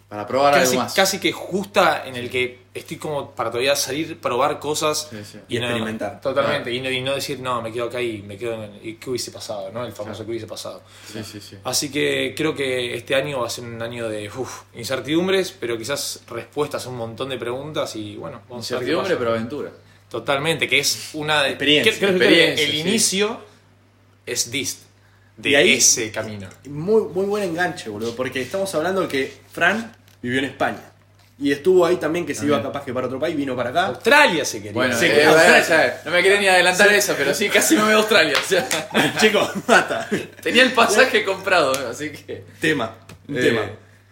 Para 0.08 0.24
probar 0.24 0.54
casi, 0.54 0.70
algo 0.72 0.82
más. 0.84 0.94
casi 0.94 1.18
que 1.18 1.32
justa 1.32 2.04
en 2.06 2.14
el 2.14 2.30
que 2.30 2.60
estoy 2.72 2.96
como 2.96 3.32
para 3.32 3.50
todavía 3.50 3.74
salir, 3.74 4.20
probar 4.20 4.60
cosas 4.60 5.08
Sí, 5.10 5.16
sí. 5.24 5.38
Y 5.48 5.58
no- 5.58 5.64
experimentar. 5.66 6.20
totalmente. 6.20 6.72
Y, 6.72 6.80
no, 6.80 6.88
y 6.88 7.00
no 7.00 7.12
decir, 7.12 7.40
no, 7.40 7.60
me 7.60 7.72
quedo 7.72 7.86
acá 7.86 8.00
y 8.00 8.22
me 8.22 8.38
quedo 8.38 8.62
en. 8.62 8.78
¿Y 8.84 8.94
qué 8.94 9.10
hubiese 9.10 9.32
pasado? 9.32 9.72
¿no? 9.72 9.84
El 9.84 9.90
famoso 9.92 10.24
que 10.24 10.30
hubiese 10.30 10.46
pasado. 10.46 10.80
Sí, 11.12 11.24
sí, 11.24 11.40
sí. 11.40 11.56
Así 11.64 11.90
que 11.90 12.34
creo 12.36 12.54
que 12.54 12.94
este 12.94 13.16
año 13.16 13.40
va 13.40 13.48
a 13.48 13.50
ser 13.50 13.64
un 13.64 13.82
año 13.82 14.08
de 14.08 14.28
uf, 14.28 14.62
incertidumbres, 14.76 15.50
pero 15.58 15.76
quizás 15.76 16.20
respuestas 16.28 16.86
a 16.86 16.88
un 16.88 16.98
montón 16.98 17.28
de 17.30 17.38
preguntas 17.38 17.96
y 17.96 18.14
bueno, 18.14 18.42
vamos 18.48 18.70
a 18.70 18.76
ver 18.76 18.84
qué 18.84 18.90
Incertidumbre, 18.92 19.16
pero 19.16 19.30
aventura. 19.32 19.70
Totalmente, 20.08 20.68
que 20.68 20.78
es 20.78 21.10
una 21.14 21.42
de. 21.42 21.48
Experiencia. 21.50 21.92
creo- 21.98 22.16
creo 22.16 22.28
que 22.28 22.52
el 22.52 22.70
sí. 22.70 22.78
inicio 22.78 23.40
es 24.24 24.52
DIST, 24.52 24.82
de 25.36 25.56
ahí- 25.56 25.74
ese 25.74 26.10
camino. 26.10 26.48
Muy, 26.68 27.02
muy 27.02 27.26
buen 27.26 27.42
enganche, 27.44 27.88
boludo. 27.90 28.14
Porque 28.16 28.42
estamos 28.42 28.74
hablando 28.74 29.02
de 29.02 29.08
que 29.08 29.32
Fran 29.52 29.92
vivió 30.22 30.38
en 30.38 30.46
España. 30.46 30.80
Y 31.38 31.52
estuvo 31.52 31.84
ahí 31.84 31.96
también 31.96 32.24
que 32.24 32.34
se 32.34 32.46
iba 32.46 32.62
capaz 32.62 32.82
que 32.82 32.94
para 32.94 33.08
otro 33.08 33.18
país, 33.20 33.36
vino 33.36 33.54
para 33.54 33.68
acá. 33.68 33.86
Australia 33.88 34.42
se 34.46 34.56
quería. 34.58 34.72
Bueno, 34.72 34.96
Sí, 34.98 35.04
eh, 35.04 35.12
claro. 35.22 35.32
bueno, 35.32 35.64
ya, 35.68 36.00
no 36.06 36.10
me 36.10 36.22
quería 36.22 36.40
ni 36.40 36.48
adelantar 36.48 36.90
eso, 36.94 37.14
pero 37.18 37.34
sí, 37.34 37.50
casi 37.50 37.76
me 37.76 37.82
voy 37.82 37.92
a 37.92 37.96
Australia. 37.96 38.34
O 38.42 38.48
sea, 38.48 38.66
Chicos, 39.20 39.50
mata. 39.68 40.08
tenía 40.42 40.62
el 40.62 40.72
pasaje 40.72 41.22
comprado, 41.24 41.72
así 41.90 42.10
que. 42.10 42.42
Tema, 42.58 42.96
un 43.28 43.36
Eh. 43.36 43.42
tema. 43.42 43.62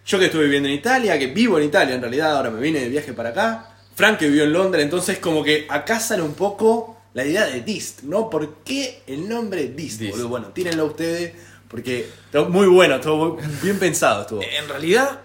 Yo 0.05 0.19
que 0.19 0.25
estuve 0.25 0.43
viviendo 0.43 0.69
en 0.69 0.75
Italia, 0.75 1.17
que 1.17 1.25
vivo 1.25 1.57
en 1.57 1.65
Italia 1.65 1.95
en 1.95 2.01
realidad, 2.01 2.37
ahora 2.37 2.51
me 2.51 2.61
vine 2.61 2.79
de 2.81 2.89
viaje 2.89 3.11
para 3.13 3.29
acá. 3.29 3.71
Frank 3.95 4.19
que 4.19 4.27
vivió 4.27 4.43
en 4.43 4.53
Londres, 4.53 4.83
entonces 4.83 5.17
como 5.17 5.43
que 5.43 5.65
acá 5.67 5.99
sale 5.99 6.21
un 6.21 6.35
poco 6.35 6.94
la 7.15 7.25
idea 7.25 7.45
de 7.45 7.61
Dist, 7.61 8.03
¿no? 8.03 8.29
¿Por 8.29 8.57
qué 8.57 9.01
el 9.07 9.27
nombre 9.27 9.69
Dist? 9.69 10.01
Dist. 10.01 10.11
boludo? 10.11 10.27
Bueno, 10.27 10.47
tírenlo 10.49 10.85
ustedes, 10.85 11.33
porque 11.69 12.09
estuvo 12.25 12.49
muy 12.49 12.67
bueno, 12.67 12.95
estuvo 12.95 13.37
bien 13.63 13.79
pensado. 13.79 14.23
Estuvo. 14.23 14.41
En 14.41 14.67
realidad, 14.67 15.21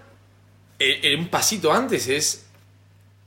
eh, 0.79 1.01
eh, 1.03 1.15
un 1.17 1.27
pasito 1.27 1.71
antes 1.73 2.07
es 2.07 2.45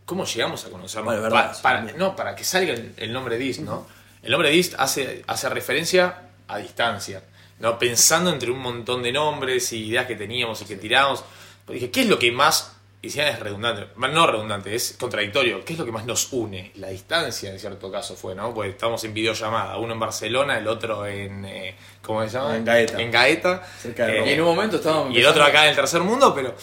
cómo 0.07 0.25
llegamos 0.25 0.65
a 0.65 0.71
conocernos. 0.71 1.05
Bueno, 1.05 1.21
verdad, 1.21 1.55
para, 1.61 1.83
no, 1.83 2.17
para 2.17 2.35
que 2.35 2.43
salga 2.43 2.73
el, 2.73 2.95
el 2.97 3.13
nombre 3.13 3.37
DIST, 3.37 3.61
¿no? 3.61 3.87
El 4.23 4.31
nombre 4.33 4.49
DIST 4.49 4.77
hace, 4.79 5.23
hace 5.27 5.51
referencia 5.51 6.31
a 6.49 6.57
distancia, 6.57 7.23
¿no? 7.59 7.79
Pensando 7.79 8.33
entre 8.33 8.51
un 8.51 8.61
montón 8.61 9.03
de 9.03 9.13
nombres 9.13 9.75
y 9.75 9.89
ideas 9.89 10.07
que 10.07 10.17
teníamos 10.17 10.63
y 10.63 10.65
que 10.65 10.77
tiramos. 10.77 11.23
Pues 11.67 11.81
dije, 11.81 11.91
¿qué 11.91 12.01
es 12.01 12.09
lo 12.09 12.19
que 12.19 12.33
más, 12.33 12.74
y 13.05 13.11
si 13.11 13.21
es 13.21 13.39
redundante, 13.39 13.89
más 13.97 14.11
no 14.13 14.27
redundante, 14.27 14.75
es 14.75 14.97
contradictorio, 14.99 15.63
¿qué 15.63 15.75
es 15.75 15.79
lo 15.79 15.85
que 15.85 15.93
más 15.93 16.07
nos 16.07 16.33
une? 16.33 16.73
La 16.77 16.89
distancia 16.89 17.51
en 17.51 17.59
cierto 17.59 17.93
caso 17.93 18.17
fue, 18.17 18.35
¿no? 18.35 18.55
Pues 18.55 18.71
estamos 18.71 19.05
en 19.05 19.13
videollamada, 19.13 19.77
uno 19.77 19.93
en 19.93 20.01
Barcelona, 20.01 20.57
el 20.57 20.67
otro 20.67 21.07
en, 21.07 21.45
eh, 21.45 21.77
¿cómo 22.01 22.23
se 22.23 22.31
llama? 22.31 22.57
En 22.57 22.65
Gaeta. 22.65 23.01
En 23.01 23.11
Gaeta. 23.11 23.63
Cerca 23.79 24.07
de 24.07 24.21
Eh. 24.21 24.31
Y 24.31 24.33
en 24.33 24.41
un 24.41 24.47
momento 24.47 24.77
estábamos 24.77 25.15
y 25.15 25.19
el 25.19 25.27
otro 25.27 25.45
acá 25.45 25.65
en 25.65 25.71
el 25.71 25.77
tercer 25.77 26.01
mundo, 26.01 26.35
pero. 26.35 26.55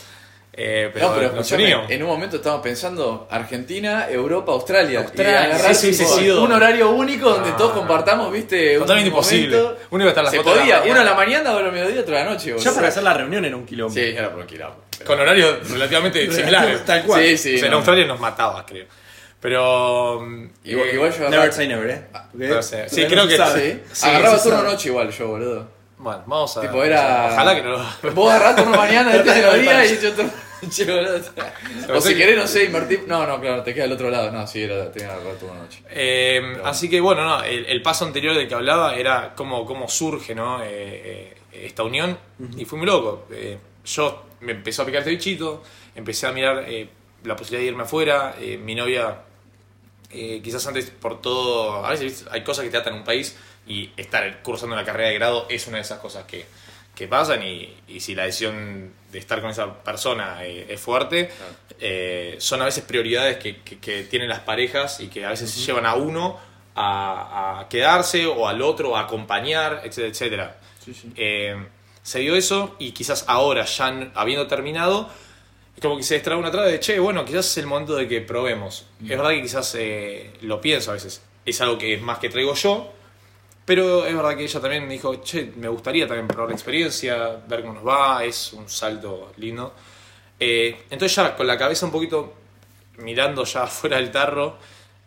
Eh, 0.53 0.89
pero, 0.93 1.07
no, 1.09 1.15
pero 1.15 1.27
escuchame, 1.27 1.85
en 1.87 2.03
un 2.03 2.09
momento 2.09 2.35
estábamos 2.35 2.61
pensando 2.63 3.27
Argentina, 3.31 4.07
Europa, 4.09 4.51
Australia. 4.51 4.99
Australia, 4.99 5.31
y 5.31 5.51
agarrar 5.51 5.73
sí, 5.75 5.93
sí, 5.93 6.03
tipo, 6.03 6.15
sí, 6.17 6.23
sí. 6.25 6.29
un 6.29 6.51
horario 6.51 6.89
único 6.91 7.29
donde 7.29 7.51
Ah. 7.51 7.57
todos 7.57 7.71
compartamos, 7.71 8.31
viste, 8.33 8.77
Totalmente 8.77 9.09
un 9.09 9.15
imposible. 9.15 9.57
momento. 9.57 9.79
Uno 9.91 10.03
iba 10.03 10.09
a 10.09 10.11
estar 10.11 10.23
las 10.25 10.31
Se 10.31 10.37
la 10.37 10.43
podía, 10.43 10.59
mañana. 10.79 10.91
uno 10.91 10.99
a 10.99 11.03
la 11.05 11.13
mañana, 11.13 11.51
otro 11.53 11.67
a 11.69 11.71
mediodía, 11.71 12.01
otro 12.01 12.17
a 12.17 12.23
la 12.23 12.29
noche. 12.31 12.55
Ya 12.59 12.73
para 12.73 12.87
hacer 12.89 13.03
la 13.03 13.13
reunión 13.13 13.45
era 13.45 13.55
un 13.55 13.65
quilombo. 13.65 13.93
Sí, 13.93 14.01
era 14.01 14.29
por 14.31 14.45
quilombo. 14.45 14.75
pero- 14.97 15.05
Con 15.07 15.19
horarios 15.21 15.69
relativamente 15.71 16.31
similares. 16.31 16.83
Tal 16.85 17.03
cual. 17.03 17.21
Sí, 17.23 17.37
sí. 17.37 17.55
o 17.55 17.57
sea, 17.57 17.65
en 17.67 17.71
no. 17.71 17.77
Australia 17.77 18.05
nos 18.05 18.19
mataba, 18.19 18.65
creo. 18.65 18.85
Pero. 19.39 20.21
Igual, 20.63 20.87
eh, 20.89 20.93
igual 20.93 21.11
yo 21.11 21.17
Never 21.21 21.33
agarraba, 21.33 21.51
say 21.51 21.67
never, 21.67 21.89
¿eh? 21.89 22.01
Porque 22.31 22.47
no 22.47 22.61
sé. 22.61 22.89
Sí, 22.89 23.05
creo 23.05 23.27
que- 23.27 23.35
agarraba 24.03 24.43
turno 24.43 24.63
noche 24.63 24.89
igual 24.89 25.09
yo, 25.11 25.27
boludo. 25.29 25.80
Bueno, 26.01 26.23
vamos 26.25 26.57
a. 26.57 26.61
Tipo, 26.61 26.83
era- 26.83 27.29
Ojalá 27.31 27.55
que 27.55 27.61
no 27.61 27.69
lo. 27.71 27.85
Vos 28.13 28.31
agarrás 28.33 28.55
turno 28.55 28.75
mañana, 28.77 29.15
este 29.15 29.31
de 29.33 29.41
los 29.41 29.59
días 29.61 29.91
y 29.91 30.03
yo 30.03 30.13
turno 30.13 30.31
O 31.95 31.99
si 32.01 32.15
querés, 32.15 32.37
no 32.37 32.45
sé, 32.47 32.65
invertir. 32.65 33.05
No, 33.07 33.25
no, 33.25 33.39
claro, 33.41 33.63
te 33.63 33.73
queda 33.73 33.85
al 33.85 33.91
otro 33.93 34.09
lado. 34.11 34.31
No, 34.31 34.45
sí, 34.45 34.61
era, 34.63 34.91
tenía 34.91 35.09
que 35.09 35.13
agarrar 35.15 35.35
turno 35.35 35.55
noche. 35.55 35.81
Eh, 35.89 36.59
así 36.63 36.89
que 36.89 37.01
bueno, 37.01 37.23
no, 37.25 37.43
el, 37.43 37.65
el 37.65 37.81
paso 37.81 38.05
anterior 38.05 38.35
del 38.35 38.47
que 38.47 38.53
hablaba 38.53 38.95
era 38.95 39.33
cómo, 39.35 39.65
cómo 39.65 39.87
surge 39.89 40.35
¿no? 40.35 40.61
Eh, 40.63 41.33
eh, 41.51 41.65
esta 41.65 41.83
unión 41.83 42.17
y 42.57 42.65
fui 42.65 42.77
muy 42.77 42.87
loco. 42.87 43.25
Eh, 43.31 43.57
yo 43.85 44.23
me 44.41 44.51
empezó 44.53 44.83
a 44.83 44.85
picar 44.85 44.99
este 44.99 45.11
bichito, 45.11 45.63
empecé 45.95 46.27
a 46.27 46.31
mirar 46.31 46.63
eh, 46.67 46.89
la 47.23 47.35
posibilidad 47.35 47.61
de 47.63 47.67
irme 47.71 47.83
afuera, 47.83 48.35
eh, 48.39 48.57
mi 48.57 48.75
novia, 48.75 49.17
eh, 50.11 50.41
quizás 50.43 50.65
antes 50.67 50.91
por 50.91 51.21
todo, 51.21 51.83
a 51.85 51.89
veces 51.89 52.25
hay 52.31 52.43
cosas 52.43 52.63
que 52.65 52.69
te 52.71 52.77
atan 52.77 52.93
en 52.93 52.99
un 52.99 53.05
país, 53.05 53.35
y 53.67 53.91
estar 53.97 54.41
cursando 54.43 54.75
una 54.75 54.83
carrera 54.85 55.09
de 55.09 55.15
grado 55.15 55.45
es 55.49 55.67
una 55.67 55.77
de 55.77 55.83
esas 55.83 55.99
cosas 55.99 56.25
que, 56.25 56.45
que 56.95 57.07
pasan 57.07 57.43
y, 57.43 57.73
y 57.87 57.99
si 57.99 58.15
la 58.15 58.23
decisión 58.23 58.93
de 59.11 59.19
estar 59.19 59.41
con 59.41 59.49
esa 59.49 59.81
persona 59.83 60.43
eh, 60.45 60.65
es 60.69 60.79
fuerte, 60.81 61.27
Claro. 61.27 61.53
eh, 61.79 62.35
son 62.39 62.61
a 62.61 62.65
veces 62.65 62.83
prioridades 62.83 63.37
que, 63.37 63.57
que- 63.61 63.79
que 63.79 64.03
tienen 64.03 64.29
las 64.29 64.39
parejas 64.41 64.99
y 64.99 65.07
que 65.07 65.25
a 65.25 65.29
veces 65.29 65.65
llevan 65.65 65.85
a 65.85 65.95
uno 65.95 66.39
a, 66.75 67.59
a 67.61 67.69
quedarse 67.69 68.25
o 68.25 68.47
al 68.47 68.61
otro 68.61 68.95
a 68.95 69.01
acompañar, 69.01 69.81
etcétera, 69.83 70.07
etcétera. 70.09 70.57
Sí, 70.83 70.93
sí. 70.93 71.11
Eh, 71.15 71.55
se 72.01 72.19
dio 72.19 72.35
eso 72.35 72.75
y 72.79 72.91
quizás 72.93 73.25
ahora, 73.27 73.65
ya 73.65 74.11
habiendo 74.15 74.47
terminado, 74.47 75.09
es 75.75 75.81
como 75.81 75.97
que 75.97 76.03
se 76.03 76.15
destraba 76.15 76.39
una 76.39 76.49
traba 76.51 76.67
de, 76.67 76.79
che, 76.79 76.97
bueno, 76.99 77.23
quizás 77.25 77.45
es 77.51 77.57
el 77.59 77.67
momento 77.67 77.95
de 77.95 78.07
que 78.07 78.21
probemos. 78.21 78.85
Es 79.01 79.09
verdad 79.09 79.29
que 79.31 79.41
quizás 79.43 79.75
eh, 79.77 80.33
lo 80.41 80.59
pienso 80.61 80.91
a 80.91 80.95
veces, 80.95 81.21
es 81.45 81.61
algo 81.61 81.77
que 81.77 81.93
es 81.93 82.01
más 82.01 82.17
que 82.19 82.29
traigo 82.29 82.53
yo, 82.55 82.91
pero 83.71 84.05
es 84.05 84.13
verdad 84.13 84.35
que 84.35 84.43
ella 84.43 84.59
también 84.59 84.85
me 84.85 84.95
dijo, 84.95 85.15
che, 85.23 85.53
me 85.55 85.69
gustaría 85.69 86.05
también 86.05 86.27
probar 86.27 86.49
la 86.49 86.55
experiencia, 86.55 87.37
ver 87.47 87.61
cómo 87.61 87.75
nos 87.75 87.87
va, 87.87 88.21
es 88.25 88.51
un 88.51 88.67
salto 88.67 89.31
lindo. 89.37 89.73
Eh, 90.37 90.75
entonces 90.89 91.15
ya 91.15 91.33
con 91.37 91.47
la 91.47 91.57
cabeza 91.57 91.85
un 91.85 91.91
poquito 91.93 92.33
mirando 92.97 93.45
ya 93.45 93.65
fuera 93.67 93.95
del 93.95 94.11
tarro, 94.11 94.57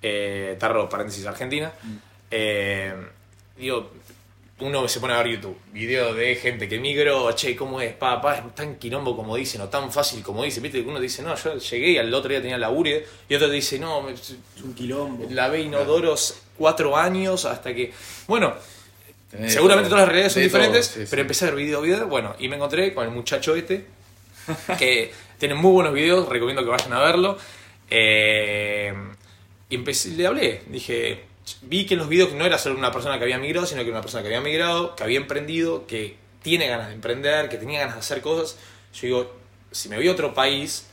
eh, 0.01 0.57
tarro 0.59 0.89
paréntesis 0.89 1.27
Argentina, 1.27 1.75
eh, 2.31 2.95
digo, 3.59 3.91
uno 4.61 4.89
se 4.89 4.99
pone 4.99 5.13
a 5.13 5.19
ver 5.19 5.33
YouTube, 5.33 5.59
video 5.71 6.15
de 6.15 6.35
gente 6.37 6.67
que 6.67 6.79
migró, 6.79 7.31
che, 7.33 7.55
¿cómo 7.55 7.83
es? 7.83 7.93
Pa, 7.93 8.19
pa, 8.19 8.37
es 8.37 8.55
tan 8.55 8.77
quilombo 8.77 9.15
como 9.15 9.37
dicen, 9.37 9.61
o 9.61 9.69
tan 9.69 9.93
fácil 9.93 10.23
como 10.23 10.43
dicen, 10.43 10.63
viste, 10.63 10.83
que 10.83 10.89
uno 10.89 11.01
dice, 11.01 11.21
no, 11.23 11.35
yo 11.35 11.59
llegué 11.59 11.91
y 11.91 11.99
al 11.99 12.15
otro 12.15 12.31
día 12.31 12.41
tenía 12.41 12.57
laburo, 12.57 12.89
y 13.29 13.35
otro 13.35 13.51
dice, 13.51 13.79
no, 13.79 14.01
me- 14.01 14.13
Es 14.15 14.35
un 14.63 14.73
quilombo. 14.75 15.27
lavé 15.29 15.61
inodoros 15.61 16.41
cuatro 16.57 16.97
años 16.97 17.45
hasta 17.45 17.75
que, 17.75 17.93
bueno, 18.27 18.55
Tenés 19.31 19.53
seguramente 19.53 19.89
todo, 19.89 19.97
todas 19.97 20.07
las 20.07 20.09
realidades 20.09 20.33
son 20.33 20.43
todo, 20.43 20.45
diferentes, 20.49 20.87
sí. 20.87 21.05
pero 21.11 21.23
empecé 21.23 21.45
a 21.45 21.49
ver 21.49 21.57
video, 21.57 21.81
video, 21.81 22.07
bueno, 22.07 22.37
y 22.39 22.49
me 22.49 22.57
encontré 22.57 22.95
con 22.95 23.05
el 23.05 23.11
muchacho 23.11 23.55
este, 23.57 23.87
que 24.79 25.13
tiene 25.39 25.55
muy 25.55 25.73
buenos 25.73 25.93
videos, 25.93 26.29
recomiendo 26.29 26.63
que 26.63 26.71
vayan 26.71 26.93
a 26.93 27.01
verlo. 27.01 27.39
Eh, 27.91 28.95
y 29.69 29.75
empecé, 29.75 30.11
le 30.11 30.27
hablé, 30.27 30.63
dije, 30.69 31.25
vi 31.63 31.85
que 31.87 31.95
en 31.95 32.01
los 32.01 32.09
videos 32.09 32.33
no 32.33 32.45
era 32.47 32.59
solo 32.59 32.79
una 32.79 32.93
persona 32.93 33.19
que 33.19 33.25
había 33.25 33.39
migrado, 33.39 33.67
sino 33.67 33.81
que 33.83 33.89
era 33.89 33.97
una 33.97 34.03
persona 34.03 34.23
que 34.23 34.29
había 34.29 34.41
migrado, 34.41 34.95
que 34.95 35.03
había 35.03 35.19
emprendido, 35.19 35.87
que 35.87 36.17
tiene 36.43 36.69
ganas 36.69 36.89
de 36.89 36.95
emprender, 36.95 37.49
que 37.49 37.57
tenía 37.57 37.81
ganas 37.81 37.95
de 37.95 38.01
hacer 38.01 38.21
cosas. 38.21 38.57
Yo 38.95 39.01
digo, 39.03 39.35
si 39.71 39.89
me 39.89 39.97
voy 39.97 40.09
a 40.09 40.13
otro 40.13 40.35
país, 40.35 40.87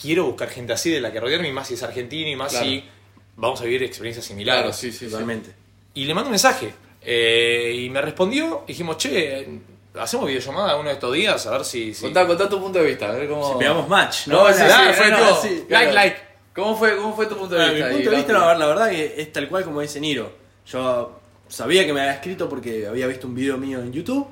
quiero 0.00 0.24
buscar 0.24 0.48
gente 0.48 0.72
así 0.72 0.90
de 0.90 1.00
la 1.00 1.12
que 1.12 1.20
rodearme, 1.20 1.48
y 1.48 1.52
más 1.52 1.68
si 1.68 1.74
es 1.74 1.82
argentino, 1.82 2.30
y 2.30 2.36
más 2.36 2.52
Claro. 2.52 2.66
si 2.66 2.84
vamos 3.36 3.60
a 3.60 3.64
vivir 3.64 3.82
experiencias 3.82 4.24
similares. 4.24 4.62
Claro, 4.62 4.72
sí, 4.76 4.90
sí, 4.92 4.98
sí. 5.06 5.06
Totalmente. 5.10 5.50
Y 5.94 6.04
le 6.04 6.14
mando 6.14 6.28
un 6.28 6.32
mensaje. 6.32 6.74
eh, 7.08 7.72
y 7.84 7.88
me 7.90 8.00
respondió. 8.02 8.64
Dijimos, 8.66 8.96
che, 8.98 9.46
hacemos 9.98 10.26
videollamada 10.26 10.76
uno 10.76 10.88
de 10.88 10.94
estos 10.94 11.14
días 11.14 11.46
a 11.46 11.50
ver 11.52 11.64
si. 11.64 11.94
si- 11.94 12.02
Contá, 12.02 12.26
contá 12.26 12.48
tu 12.48 12.60
punto 12.60 12.78
de 12.80 12.84
vista, 12.86 13.08
a 13.08 13.12
ver 13.12 13.28
cómo... 13.28 13.52
Si 13.52 13.58
pegamos 13.58 13.88
match, 13.88 14.26
No, 14.26 14.48
¿no? 14.48 14.52
sí, 14.54 14.62
Ah, 14.64 14.90
sí, 14.92 15.00
fue 15.02 15.10
no, 15.10 15.16
tipo, 15.18 15.40
sí, 15.42 15.48
like, 15.48 15.66
claro. 15.68 15.92
like. 15.92 16.16
¿Cómo 16.54 16.76
fue, 16.76 16.96
¿Cómo 16.96 17.14
fue 17.14 17.26
tu 17.26 17.36
punto 17.36 17.54
de 17.54 17.60
Bueno, 17.60 17.74
vista? 17.74 17.88
mi 17.88 17.94
punto 17.94 18.10
ahí, 18.10 18.16
de 18.16 18.22
vista, 18.22 18.32
la, 18.32 18.54
la 18.58 18.66
verdad 18.66 18.90
que 18.90 19.14
es 19.18 19.32
tal 19.32 19.48
cual 19.48 19.64
como 19.64 19.80
dice 19.82 20.00
Niro. 20.00 20.32
Yo 20.66 21.20
sabía 21.48 21.84
que 21.86 21.92
me 21.92 22.00
había 22.00 22.14
escrito 22.14 22.48
porque 22.48 22.86
había 22.86 23.06
visto 23.06 23.26
un 23.26 23.34
video 23.34 23.56
mío 23.58 23.78
en 23.80 23.92
YouTube 23.92 24.26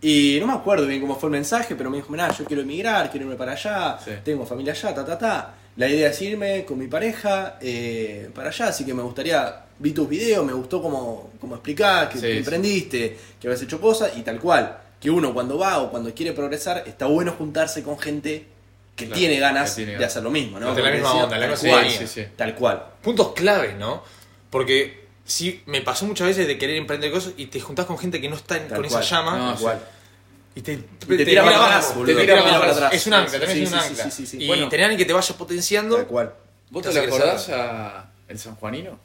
y 0.00 0.38
no 0.40 0.46
me 0.46 0.52
acuerdo 0.54 0.86
bien 0.86 1.00
cómo 1.00 1.16
fue 1.16 1.26
el 1.28 1.32
mensaje, 1.32 1.74
pero 1.74 1.90
me 1.90 1.96
dijo, 1.98 2.10
mirá, 2.10 2.30
yo 2.32 2.44
quiero 2.44 2.62
emigrar, 2.62 3.10
quiero 3.10 3.26
irme 3.26 3.36
para 3.36 3.52
allá, 3.52 3.98
Sí. 4.02 4.12
tengo 4.24 4.46
familia 4.46 4.72
allá, 4.72 4.94
ta, 4.94 5.04
ta, 5.04 5.18
ta. 5.18 5.54
La 5.76 5.88
idea 5.88 6.08
es 6.10 6.22
irme 6.22 6.64
con 6.64 6.78
mi 6.78 6.86
pareja 6.86 7.58
eh, 7.60 8.30
para 8.34 8.48
allá, 8.48 8.68
así 8.68 8.84
que 8.86 8.94
me 8.94 9.02
gustaría, 9.02 9.64
vi 9.78 9.92
tus 9.92 10.08
videos, 10.08 10.44
me 10.44 10.52
gustó 10.54 10.80
como, 10.80 11.32
como 11.40 11.54
explicás, 11.56 12.08
que, 12.08 12.14
Sí, 12.16 12.22
que 12.22 12.32
sí. 12.32 12.38
emprendiste, 12.38 13.18
que 13.40 13.46
habías 13.48 13.62
hecho 13.62 13.80
cosas 13.80 14.12
y 14.16 14.22
tal 14.22 14.38
cual. 14.40 14.78
Que 15.00 15.10
uno 15.10 15.34
cuando 15.34 15.58
va 15.58 15.78
o 15.82 15.90
cuando 15.90 16.14
quiere 16.14 16.32
progresar, 16.32 16.82
está 16.86 17.04
bueno 17.06 17.32
juntarse 17.36 17.82
con 17.82 17.98
gente 17.98 18.46
que 18.96 19.04
Claro, 19.04 19.18
tiene 19.20 19.38
ganas 19.38 19.74
que 19.74 19.84
tiene 19.84 19.98
de 19.98 20.04
hacer 20.06 20.22
lo 20.22 20.30
mismo, 20.30 20.58
¿no? 20.58 20.74
De 20.74 20.82
la 20.82 20.90
misma 20.90 21.08
decía, 21.10 21.24
onda, 21.24 21.36
la 21.38 21.42
tal 21.48 21.50
misma 21.50 21.68
cual. 21.70 21.90
Sí, 21.90 22.06
sí. 22.06 22.24
Tal 22.34 22.54
cual. 22.54 22.82
Puntos 23.02 23.32
clave, 23.34 23.74
¿no? 23.74 24.02
Porque 24.48 25.04
sí, 25.26 25.60
me 25.66 25.82
pasó 25.82 26.06
muchas 26.06 26.28
veces 26.28 26.46
de 26.46 26.56
querer 26.56 26.76
emprender 26.76 27.10
cosas 27.12 27.34
y 27.36 27.46
te 27.46 27.60
juntás 27.60 27.84
con 27.84 27.98
gente 27.98 28.18
que 28.22 28.30
no 28.30 28.36
está 28.36 28.56
en- 28.56 28.68
Tal 28.68 28.80
con 28.80 28.88
cual. 28.88 29.02
esa 29.02 29.16
llama. 29.16 29.36
No. 29.60 29.72
Y 30.56 30.62
te, 30.62 30.76
te 30.78 31.24
tira 31.24 31.44
para 31.44 31.56
atrás, 31.56 31.70
abajo, 31.84 31.94
boludo, 32.00 32.06
te 32.06 32.14
te 32.14 32.20
tira 32.32 32.42
para 32.42 32.58
para 32.60 32.72
atrás. 32.72 32.92
Es 32.94 33.06
un 33.06 33.14
ancla, 33.14 33.38
también 33.38 33.58
sí, 33.58 33.62
es 33.64 33.72
un 33.72 33.78
sí, 33.80 33.86
ancla. 33.88 34.04
sí, 34.04 34.10
sí, 34.10 34.26
sí. 34.26 34.42
Y 34.42 34.46
Bueno. 34.48 34.68
tener 34.68 34.84
alguien 34.86 34.98
que 34.98 35.04
te 35.04 35.12
vaya 35.12 35.34
potenciando. 35.36 35.96
Tal 35.96 36.06
cual. 36.06 36.32
¿Vos 36.70 36.82
Te 36.82 36.90
te 36.90 36.98
acordás 36.98 37.48
a 37.50 38.06
el 38.26 38.38
sanjuanino? 38.38 38.98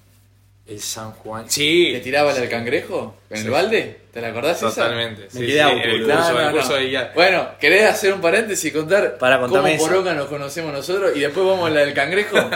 El 0.66 0.80
San 0.80 1.12
Juan. 1.12 1.50
Sí. 1.50 1.90
¿Te 1.92 2.00
tiraba 2.00 2.32
el 2.32 2.48
cangrejo 2.50 3.18
en 3.30 3.38
Sí. 3.38 3.44
el 3.46 3.50
balde? 3.52 4.02
¿Te 4.14 4.22
la 4.22 4.30
acordás 4.30 4.58
esa? 4.58 4.70
Totalmente. 4.70 5.24
Me 5.24 5.30
sí, 5.30 5.40
quedé 5.40 5.52
sí, 5.54 5.60
auto, 5.60 5.76
en 5.76 5.82
el 5.90 6.02
boludo. 6.02 6.16
curso, 6.16 6.32
No, 6.34 6.38
en 6.40 6.44
no, 6.44 6.50
el 6.50 6.56
curso 6.56 6.70
no. 6.70 6.76
de 6.78 6.86
guía. 6.86 7.12
Bueno, 7.14 7.48
¿querés 7.60 7.90
hacer 7.90 8.14
un 8.14 8.22
paréntesis 8.22 8.66
y 8.66 8.72
contar 8.72 9.18
Para, 9.18 9.40
cómo 9.42 9.68
esa. 9.68 9.78
poronga 9.86 10.14
nos 10.14 10.28
conocemos 10.28 10.72
nosotros 10.72 11.12
y 11.16 11.20
después 11.20 11.46
vamos 11.46 11.68
a 11.68 11.70
la 11.74 11.82
del 11.82 11.94
cangrejo? 11.94 12.38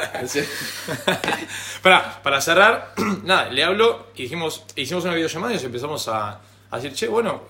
Para, 1.82 2.22
para 2.24 2.42
cerrar, 2.42 2.94
nada, 3.24 3.50
le 3.50 3.64
hablo 3.64 4.08
y 4.16 4.24
dijimos, 4.24 4.64
hicimos 4.76 5.04
una 5.04 5.14
videollamada 5.14 5.54
y 5.54 5.56
nos 5.56 5.64
empezamos 5.66 6.08
a, 6.08 6.40
a 6.72 6.76
decir, 6.78 6.94
che, 6.94 7.08
bueno, 7.08 7.44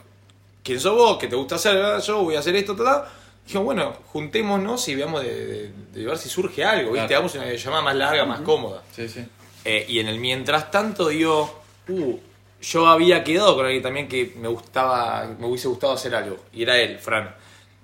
¿quién 0.66 0.80
sos 0.82 0.96
vos? 0.96 1.18
¿Qué 1.18 1.28
te 1.30 1.36
gusta 1.38 1.56
hacer? 1.56 1.78
Ah, 1.82 2.00
Yo 2.00 2.24
voy 2.24 2.36
a 2.36 2.40
hacer 2.40 2.54
esto, 2.58 2.76
tal, 2.76 2.86
tal. 2.86 3.04
Dijimos, 3.46 3.64
bueno, 3.66 3.94
juntémonos 4.08 4.86
y 4.90 4.96
veamos 4.96 5.22
de, 5.24 5.46
de- 5.46 5.72
de 5.94 6.06
ver 6.06 6.18
si 6.18 6.28
surge 6.28 6.66
algo, 6.66 6.92
¿viste? 6.92 7.08
Claro. 7.08 7.16
Hagamos 7.16 7.36
una 7.36 7.44
videollamada 7.46 7.82
más 7.84 7.96
larga, 7.96 8.26
más 8.26 8.42
cómoda. 8.42 8.84
sí, 8.94 9.08
sí. 9.08 9.24
Eh, 9.64 9.86
y 9.88 10.00
en 10.00 10.08
el 10.08 10.20
mientras 10.20 10.70
tanto, 10.70 11.08
digo, 11.08 11.62
uh, 11.88 12.18
yo 12.62 12.88
había 12.88 13.24
quedado 13.24 13.56
con 13.56 13.66
alguien 13.66 13.82
también 13.84 14.08
que 14.08 14.34
me 14.38 14.48
gustaba, 14.48 15.26
me 15.40 15.48
hubiese 15.48 15.68
gustado 15.68 15.94
hacer 15.94 16.14
algo. 16.16 16.38
Y 16.54 16.64
era 16.64 16.78
él, 16.78 17.00
Fran. 17.00 17.34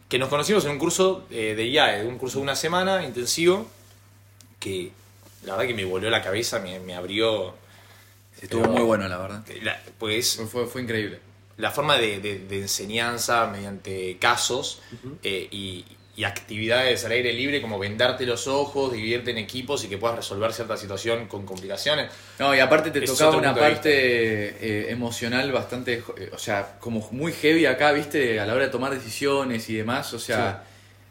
Que 0.10 0.20
nos 0.20 0.28
conocimos 0.30 0.66
en 0.66 0.72
un 0.72 0.78
curso 0.80 1.26
eh, 1.32 1.54
de 1.56 1.66
IAE, 1.68 2.06
un 2.06 2.18
curso 2.18 2.38
de 2.40 2.44
una 2.44 2.56
semana 2.56 3.04
intensivo, 3.06 3.66
que 4.60 4.92
la 5.46 5.54
verdad 5.54 5.68
que 5.68 5.74
me 5.74 5.86
volvió 5.86 6.10
la 6.10 6.22
cabeza, 6.22 6.60
me, 6.60 6.80
me 6.80 6.94
abrió. 6.96 7.54
Estuvo 8.42 8.62
Pero- 8.62 8.74
muy 8.74 8.84
bueno, 8.84 9.08
la 9.08 9.18
verdad. 9.18 9.44
la- 9.62 9.80
pues 10.00 10.36
Fue, 10.38 10.46
fue, 10.48 10.68
fue 10.68 10.82
increíble. 10.82 11.20
La 11.62 11.72
forma 11.72 11.98
de, 11.98 12.20
de- 12.20 12.40
de 12.40 12.58
enseñanza 12.62 13.48
mediante 13.48 14.18
casos 14.20 14.82
eh, 15.24 15.48
y, 15.52 15.86
y 16.16 16.24
actividades 16.26 17.06
al 17.06 17.14
aire 17.14 17.32
libre, 17.34 17.62
como 17.62 17.80
vendarte 17.80 18.26
los 18.26 18.48
ojos, 18.48 18.92
dividirte 18.92 19.32
en 19.32 19.38
equipos 19.38 19.84
y 19.86 19.88
que 19.88 19.98
puedas 19.98 20.18
resolver 20.18 20.52
cierta 20.54 20.76
situación 20.76 21.28
con 21.28 21.46
complicaciones. 21.46 22.12
No, 22.40 22.54
y 22.54 22.60
aparte 22.60 22.92
te 22.92 23.00
Es 23.04 23.12
tocaba 23.12 23.32
una 23.38 23.54
parte 23.70 23.90
eh, 24.90 24.92
emocional 24.92 25.52
bastante, 25.52 26.04
eh, 26.18 26.30
o 26.34 26.38
sea, 26.38 26.78
como 26.80 27.08
muy 27.12 27.32
heavy 27.32 27.66
acá, 27.66 27.92
viste, 27.94 28.40
a 28.40 28.46
la 28.46 28.54
hora 28.54 28.66
de 28.66 28.72
tomar 28.72 28.94
decisiones 28.94 29.70
y 29.70 29.76
demás, 29.76 30.14
o 30.14 30.20
sea, 30.20 30.64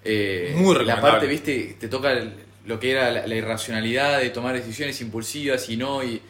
eh, 0.04 0.52
Muy 0.56 0.84
la 0.84 1.00
parte, 1.00 1.26
viste, 1.26 1.76
te 1.80 1.88
toca 1.88 2.12
el- 2.12 2.34
lo 2.66 2.78
que 2.78 2.90
era 2.90 3.10
la, 3.10 3.26
la 3.26 3.34
irracionalidad 3.34 4.20
de 4.20 4.30
tomar 4.30 4.54
decisiones 4.54 5.00
impulsivas 5.00 5.68
y 5.70 5.76
no, 5.78 6.04
y 6.04 6.20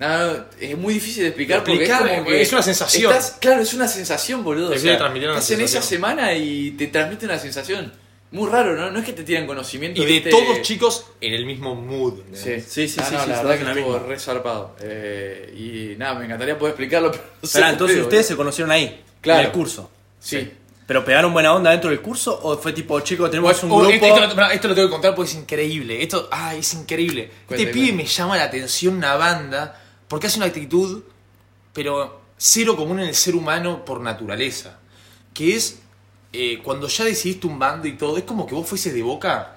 nada, 0.00 0.50
es 0.60 0.76
muy 0.76 0.94
difícil 0.94 1.22
de 1.22 1.28
explicar 1.28 1.58
porque 1.60 1.74
Explicar, 1.74 2.06
es 2.08 2.14
como 2.18 2.28
que 2.28 2.42
es 2.42 2.52
una 2.52 2.62
sensación. 2.62 3.12
estás- 3.12 3.36
claro, 3.40 3.62
es 3.62 3.72
una 3.74 3.86
sensación, 3.86 4.42
boludo. 4.42 4.70
Te 4.70 4.76
o 4.76 4.78
sea, 4.80 4.94
estás 4.94 5.50
en 5.52 5.60
esa 5.60 5.80
semana 5.82 6.34
y 6.34 6.72
te 6.72 6.88
transmite 6.88 7.26
una 7.26 7.38
sensación. 7.38 7.92
Muy 8.32 8.48
raro, 8.48 8.76
¿no? 8.76 8.92
No 8.92 9.00
es 9.00 9.04
que 9.04 9.12
te 9.12 9.24
tiran 9.24 9.44
conocimiento. 9.46 10.00
Y 10.00 10.20
de 10.20 10.30
todos 10.30 10.62
chicos 10.62 11.04
en 11.20 11.34
el 11.34 11.44
mismo 11.46 11.74
mood. 11.74 12.20
Sí, 12.32 12.60
Sí, 12.66 12.86
sí, 12.88 13.00
Ah, 13.00 13.04
sí, 13.04 13.14
no, 13.14 13.22
sí, 13.24 13.28
la 13.28 13.36
se 13.36 13.42
verdad 13.42 13.46
hacen 13.52 13.58
que 13.58 13.64
la 13.64 13.70
estuvo 13.72 13.92
misma. 13.94 14.08
re 14.08 14.18
zarpado. 14.20 14.76
Eh, 14.80 15.54
y 15.94 15.98
nada, 15.98 16.14
me 16.14 16.26
encantaría 16.26 16.56
poder 16.56 16.72
explicarlo, 16.72 17.10
pero 17.10 17.24
no 17.60 17.68
entonces 17.68 18.00
ustedes 18.00 18.26
se 18.26 18.36
conocieron 18.36 18.70
ahí, 18.70 19.02
Claro. 19.20 19.40
en 19.40 19.46
el 19.46 19.52
curso. 19.52 19.90
Sí. 20.20 20.48
¿Pero 20.86 21.04
pegaron 21.04 21.32
buena 21.32 21.52
onda 21.54 21.70
dentro 21.72 21.90
del 21.90 22.00
curso 22.00 22.38
o 22.42 22.56
fue 22.58 22.72
tipo, 22.72 22.98
chicos, 23.00 23.30
tenemos 23.30 23.60
un 23.64 23.72
Oh, 23.72 23.78
grupo? 23.78 23.92
esto, 23.94 24.06
esto 24.06 24.20
lo- 24.28 24.34
pará, 24.36 24.52
esto 24.54 24.68
lo 24.68 24.74
tengo 24.76 24.88
que 24.88 24.92
contar 24.92 25.14
porque 25.14 25.30
es 25.32 25.36
increíble. 25.36 26.00
Esto, 26.02 26.28
ah, 26.30 26.54
es 26.54 26.72
increíble. 26.74 27.30
Cuente, 27.46 27.62
este 27.64 27.72
pibe 27.74 27.88
cuente. 27.88 28.02
me 28.04 28.08
llama 28.08 28.36
la 28.36 28.44
atención 28.44 28.94
una 28.96 29.14
banda 29.16 29.79
porque 30.10 30.26
hace 30.26 30.38
una 30.38 30.46
actitud, 30.46 31.02
pero 31.72 32.20
cero 32.36 32.74
común 32.76 32.98
en 33.00 33.06
el 33.08 33.14
ser 33.14 33.34
humano 33.36 33.84
por 33.84 34.00
naturaleza. 34.00 34.78
Que 35.32 35.54
es 35.54 35.78
eh, 36.32 36.60
cuando 36.64 36.88
ya 36.88 37.04
decidiste 37.04 37.46
un 37.46 37.58
bando 37.58 37.86
y 37.86 37.96
todo, 37.96 38.18
es 38.18 38.24
como 38.24 38.44
que 38.46 38.54
vos 38.54 38.68
fueses 38.68 38.92
de 38.92 39.02
boca 39.02 39.56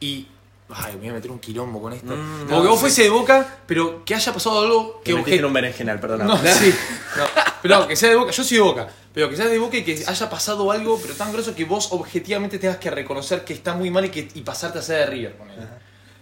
y. 0.00 0.28
Ay, 0.70 0.92
me 0.94 0.98
voy 1.00 1.08
a 1.08 1.12
meter 1.14 1.30
un 1.30 1.38
quilombo 1.38 1.80
con 1.80 1.94
esto. 1.94 2.14
Mm, 2.14 2.44
como 2.46 2.56
no, 2.58 2.62
que 2.62 2.68
vos 2.68 2.76
sí. 2.76 2.80
fuese 2.82 3.02
de 3.04 3.08
boca, 3.10 3.58
pero 3.66 4.04
que 4.04 4.14
haya 4.14 4.32
pasado 4.34 4.60
algo 4.60 5.00
que 5.02 5.12
Que 5.12 5.14
metiste 5.16 5.36
obje- 5.36 5.38
en 5.40 5.44
un 5.46 5.52
berenjenal, 5.54 5.98
perdón. 5.98 6.26
No, 6.26 6.36
sí. 6.36 6.74
No, 7.16 7.24
pero 7.62 7.88
que 7.88 7.96
sea 7.96 8.10
de 8.10 8.16
boca, 8.16 8.30
yo 8.32 8.44
soy 8.44 8.56
de 8.58 8.62
boca, 8.62 8.88
pero 9.14 9.30
que 9.30 9.36
sea 9.36 9.46
de 9.46 9.58
boca 9.58 9.78
y 9.78 9.82
que 9.82 10.04
haya 10.06 10.28
pasado 10.30 10.70
algo, 10.70 10.98
pero 11.00 11.14
tan 11.14 11.32
grosso 11.32 11.54
que 11.54 11.64
vos 11.64 11.88
objetivamente 11.92 12.58
tengas 12.58 12.76
que 12.76 12.90
reconocer 12.90 13.44
que 13.46 13.54
está 13.54 13.72
muy 13.74 13.90
mal 13.90 14.04
y, 14.04 14.10
que, 14.10 14.28
y 14.34 14.42
pasarte 14.42 14.78
a 14.78 14.82
ser 14.82 14.98
de 14.98 15.06
River. 15.06 15.36
ponele. 15.38 15.66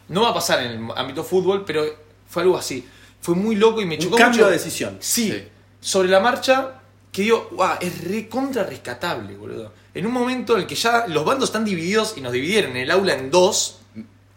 No 0.08 0.22
va 0.22 0.28
a 0.30 0.34
pasar 0.34 0.62
en 0.62 0.70
el 0.84 0.90
ámbito 0.96 1.24
fútbol, 1.24 1.64
pero 1.66 1.84
fue 2.28 2.42
algo 2.42 2.56
así. 2.56 2.86
Fue 3.20 3.34
muy 3.34 3.56
loco 3.56 3.80
y 3.80 3.86
me 3.86 3.96
Un 3.96 4.00
chocó 4.02 4.16
cambio 4.16 4.38
mucho. 4.42 4.50
de 4.50 4.56
decisión. 4.58 4.96
Sí, 5.00 5.30
Sí. 5.32 5.48
sobre 5.80 6.08
la 6.08 6.20
marcha, 6.20 6.72
que 7.12 7.22
digo, 7.22 7.48
guau, 7.52 7.76
es 7.80 8.04
recontra 8.04 8.62
rescatable, 8.64 9.36
boludo. 9.36 9.72
En 9.94 10.06
un 10.06 10.12
momento 10.12 10.54
en 10.54 10.60
el 10.62 10.66
que 10.66 10.74
ya 10.74 11.06
los 11.08 11.24
bandos 11.24 11.48
están 11.48 11.64
divididos 11.64 12.14
y 12.16 12.20
nos 12.20 12.32
dividieron 12.32 12.76
el 12.76 12.90
aula 12.90 13.14
en 13.14 13.30
dos, 13.30 13.80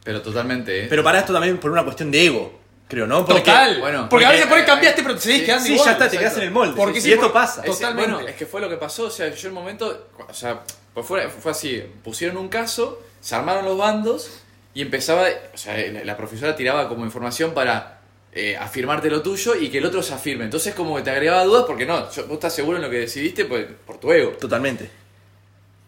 Pero 0.04 0.22
totalmente, 0.22 0.86
¿eh? 0.86 0.88
Pero 0.90 1.04
para 1.04 1.20
esto 1.20 1.34
también 1.34 1.58
por 1.60 1.70
una 1.70 1.84
cuestión 1.84 2.10
de 2.10 2.26
ego. 2.26 2.60
Creo, 2.88 3.06
¿no? 3.06 3.24
Porque- 3.26 3.42
Total. 3.42 3.80
bueno, 3.80 4.08
porque 4.10 4.26
a 4.26 4.32
veces 4.32 4.48
por 4.48 4.58
ahí 4.58 4.66
cambiaste, 4.66 5.04
pero 5.04 5.14
te 5.14 5.22
seguís 5.22 5.40
Sí, 5.42 5.46
quedando 5.46 5.66
Sí, 5.66 5.74
igual. 5.74 5.86
ya 5.86 5.92
está, 5.92 6.10
te 6.10 6.18
quedas 6.18 6.38
en 6.38 6.44
el 6.44 6.52
molde. 6.52 6.74
Porque 6.76 6.98
y 6.98 7.02
sí, 7.02 7.12
esto 7.12 7.26
por- 7.26 7.34
pasa. 7.34 7.62
Totalmente. 7.62 8.12
bueno, 8.14 8.28
es 8.28 8.36
que 8.36 8.46
fue 8.48 8.62
lo 8.62 8.70
que 8.70 8.78
pasó. 8.78 9.04
O 9.04 9.10
sea, 9.12 9.32
yo 9.32 9.48
el 9.48 9.54
momento. 9.54 10.08
O 10.28 10.34
sea, 10.34 10.64
pues 10.96 11.06
fue, 11.06 11.30
fue 11.30 11.52
así. 11.52 11.84
Pusieron 12.04 12.38
un 12.38 12.48
caso, 12.48 13.00
se 13.20 13.36
armaron 13.36 13.66
los 13.66 13.78
bandos 13.78 14.32
y 14.74 14.82
empezaba. 14.82 15.26
O 15.54 15.58
sea, 15.58 15.78
la, 15.92 16.04
la 16.04 16.18
profesora 16.18 16.56
tiraba 16.56 16.90
como 16.90 17.06
información 17.06 17.54
para 17.54 17.99
eh, 18.40 18.58
afirmarte 18.58 19.10
lo 19.10 19.22
tuyo 19.22 19.56
y 19.56 19.70
que 19.70 19.80
el 19.80 19.86
otro 19.86 20.02
se 20.04 20.14
afirme. 20.14 20.46
Entonces, 20.46 20.74
como 20.74 20.96
que 20.96 21.02
te 21.04 21.10
agregaba 21.12 21.44
dudas 21.44 21.66
porque 21.68 21.86
no, 21.86 22.10
yo- 22.12 22.24
vos 22.28 22.34
estás 22.36 22.54
seguro 22.56 22.78
en 22.78 22.84
lo 22.84 22.90
que 22.90 23.00
decidiste 23.00 23.46
pues, 23.46 23.66
por 23.86 23.98
tu 24.00 24.12
ego. 24.12 24.32
Totalmente. 24.32 24.90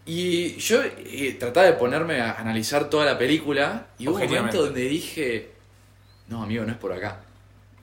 Y 0.05 0.55
yo 0.57 0.81
eh, 0.83 1.35
trataba 1.39 1.67
de 1.67 1.73
ponerme 1.73 2.19
a 2.21 2.33
analizar 2.33 2.89
toda 2.89 3.05
la 3.05 3.17
película 3.17 3.87
y 3.99 4.07
hubo 4.07 4.17
un 4.17 4.27
momento 4.29 4.63
donde 4.65 4.81
dije. 4.81 5.49
No, 6.27 6.43
amigo, 6.43 6.63
no 6.65 6.71
es 6.71 6.77
por 6.77 6.91
acá. 6.91 7.19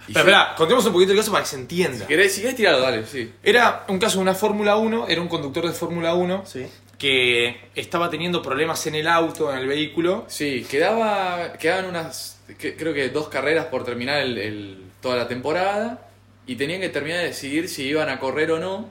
Y 0.09 0.13
Pero 0.13 0.25
yo- 0.27 0.31
espera, 0.31 0.55
contemos 0.57 0.85
un 0.87 0.93
poquito 0.93 1.13
el 1.13 1.19
caso 1.19 1.31
para 1.31 1.45
que 1.45 1.51
se 1.51 1.57
entienda. 1.57 1.99
si 2.01 2.05
querés, 2.07 2.35
si 2.35 2.41
querés 2.41 2.57
tirarlo, 2.57 2.81
dale, 2.81 3.07
sí. 3.07 3.31
Era 3.43 3.85
un 3.89 3.99
caso 3.99 4.17
de 4.17 4.23
una 4.23 4.35
Fórmula 4.35 4.77
1, 4.77 5.07
era 5.09 5.21
un 5.21 5.29
conductor 5.29 5.67
de 5.67 5.73
Fórmula 5.73 6.15
1 6.15 6.45
Sí. 6.47 6.67
que 6.99 7.69
estaba 7.75 8.09
teniendo 8.11 8.41
problemas 8.43 8.85
en 8.87 8.95
el 8.97 9.07
auto, 9.07 9.53
en 9.53 9.59
el 9.59 9.67
vehículo. 9.69 10.25
Sí, 10.29 10.67
quedaba, 10.69 11.53
quedaban 11.55 11.85
unas, 11.87 12.38
que- 12.57 12.77
creo 12.77 12.95
que 12.95 13.09
dos 13.11 13.29
carreras 13.29 13.67
por 13.67 13.85
terminar 13.85 14.21
el- 14.21 14.39
el- 14.39 14.83
toda 15.03 15.17
la 15.17 15.29
temporada 15.29 16.09
y 16.47 16.57
tenían 16.57 16.81
que 16.81 16.89
terminar 16.89 17.21
de 17.21 17.27
decidir 17.27 17.69
si 17.69 17.85
iban 17.85 18.09
a 18.09 18.19
correr 18.19 18.51
o 18.53 18.59
no 18.59 18.91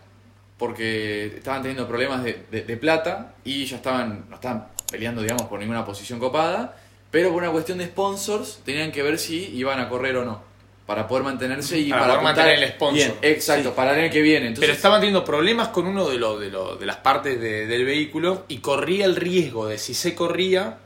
porque 0.57 1.27
estaban 1.37 1.61
teniendo 1.61 1.87
problemas 1.87 2.23
de, 2.23 2.43
de- 2.51 2.61
de 2.63 2.77
plata 2.77 3.35
y 3.43 3.65
ya 3.65 3.77
estaban, 3.77 4.25
no 4.29 4.35
estaban 4.35 4.67
peleando, 4.91 5.21
digamos, 5.21 5.43
por 5.43 5.59
ninguna 5.59 5.85
posición 5.85 6.19
copada, 6.19 6.75
pero 7.11 7.29
por 7.31 7.41
una 7.43 7.51
cuestión 7.51 7.77
de 7.77 7.85
sponsors 7.85 8.59
tenían 8.65 8.91
que 8.91 9.03
ver 9.03 9.19
si 9.19 9.55
iban 9.55 9.79
a 9.79 9.87
correr 9.89 10.17
o 10.17 10.25
no 10.25 10.41
para 10.85 11.05
poder 11.07 11.23
mantenerse 11.25 11.77
y 11.77 11.89
para, 11.89 12.01
para, 12.01 12.13
poder 12.13 12.23
mantener 12.23 12.63
el 12.63 12.69
sponsor. 12.71 12.95
Bien. 12.95 13.33
Exacto, 13.33 13.73
para 13.73 13.93
el 13.93 14.05
año 14.05 14.11
que 14.13 14.21
viene. 14.21 14.47
Entonces, 14.47 14.61
Pero 14.67 14.73
estaban 14.73 15.01
teniendo 15.01 15.25
problemas 15.25 15.67
con 15.67 15.85
uno 15.85 16.09
de, 16.09 16.17
los 16.17 16.39
de, 16.39 16.49
los- 16.49 16.79
de 16.79 16.85
las 16.85 16.97
partes 16.97 17.39
de- 17.41 17.67
del 17.67 17.83
vehículo 17.85 18.45
y 18.47 18.59
corría 18.59 19.05
el 19.05 19.15
riesgo 19.17 19.67
de 19.67 19.77
si 19.77 19.93
se 19.93 20.15
corría 20.15 20.77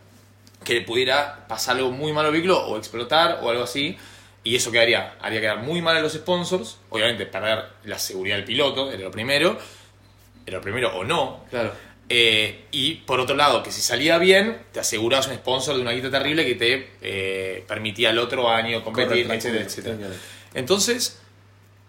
que 0.63 0.75
le 0.75 0.81
pudiera 0.81 1.47
pasar 1.47 1.77
algo 1.77 1.91
muy 1.91 2.13
malo 2.13 2.27
al 2.27 2.33
vehículo 2.33 2.59
o 2.65 2.77
explotar 2.77 3.39
o 3.41 3.49
algo 3.49 3.63
así. 3.63 3.97
Y 4.43 4.55
eso 4.55 4.71
quedaría, 4.71 5.15
haría 5.21 5.39
quedar 5.39 5.59
muy 5.59 5.81
mal 5.81 5.97
a 5.97 6.01
los 6.01 6.13
sponsors. 6.13 6.77
Obviamente 6.89 7.25
perder 7.25 7.65
la 7.85 7.99
seguridad 7.99 8.37
del 8.37 8.45
piloto, 8.45 8.91
era 8.91 9.03
lo 9.03 9.11
primero. 9.11 9.57
Era 10.45 10.57
lo 10.57 10.63
primero 10.63 10.95
o 10.95 11.03
no. 11.03 11.45
claro. 11.49 11.73
Eh, 12.13 12.65
y 12.71 12.95
por 12.95 13.21
otro 13.21 13.37
lado, 13.37 13.63
que 13.63 13.71
si 13.71 13.79
salía 13.79 14.17
bien, 14.17 14.63
te 14.73 14.81
asegurabas 14.81 15.27
un 15.27 15.35
sponsor 15.35 15.77
de 15.77 15.81
una 15.81 15.91
guita 15.91 16.11
terrible 16.11 16.45
que 16.45 16.55
te 16.55 16.89
eh, 17.01 17.63
permitía 17.65 18.09
el 18.09 18.19
otro 18.19 18.49
año 18.49 18.83
competir, 18.83 19.27
Correcto, 19.27 19.33
etcétera, 19.33 19.63
etcétera. 19.63 19.97
Entonces, 20.53 21.21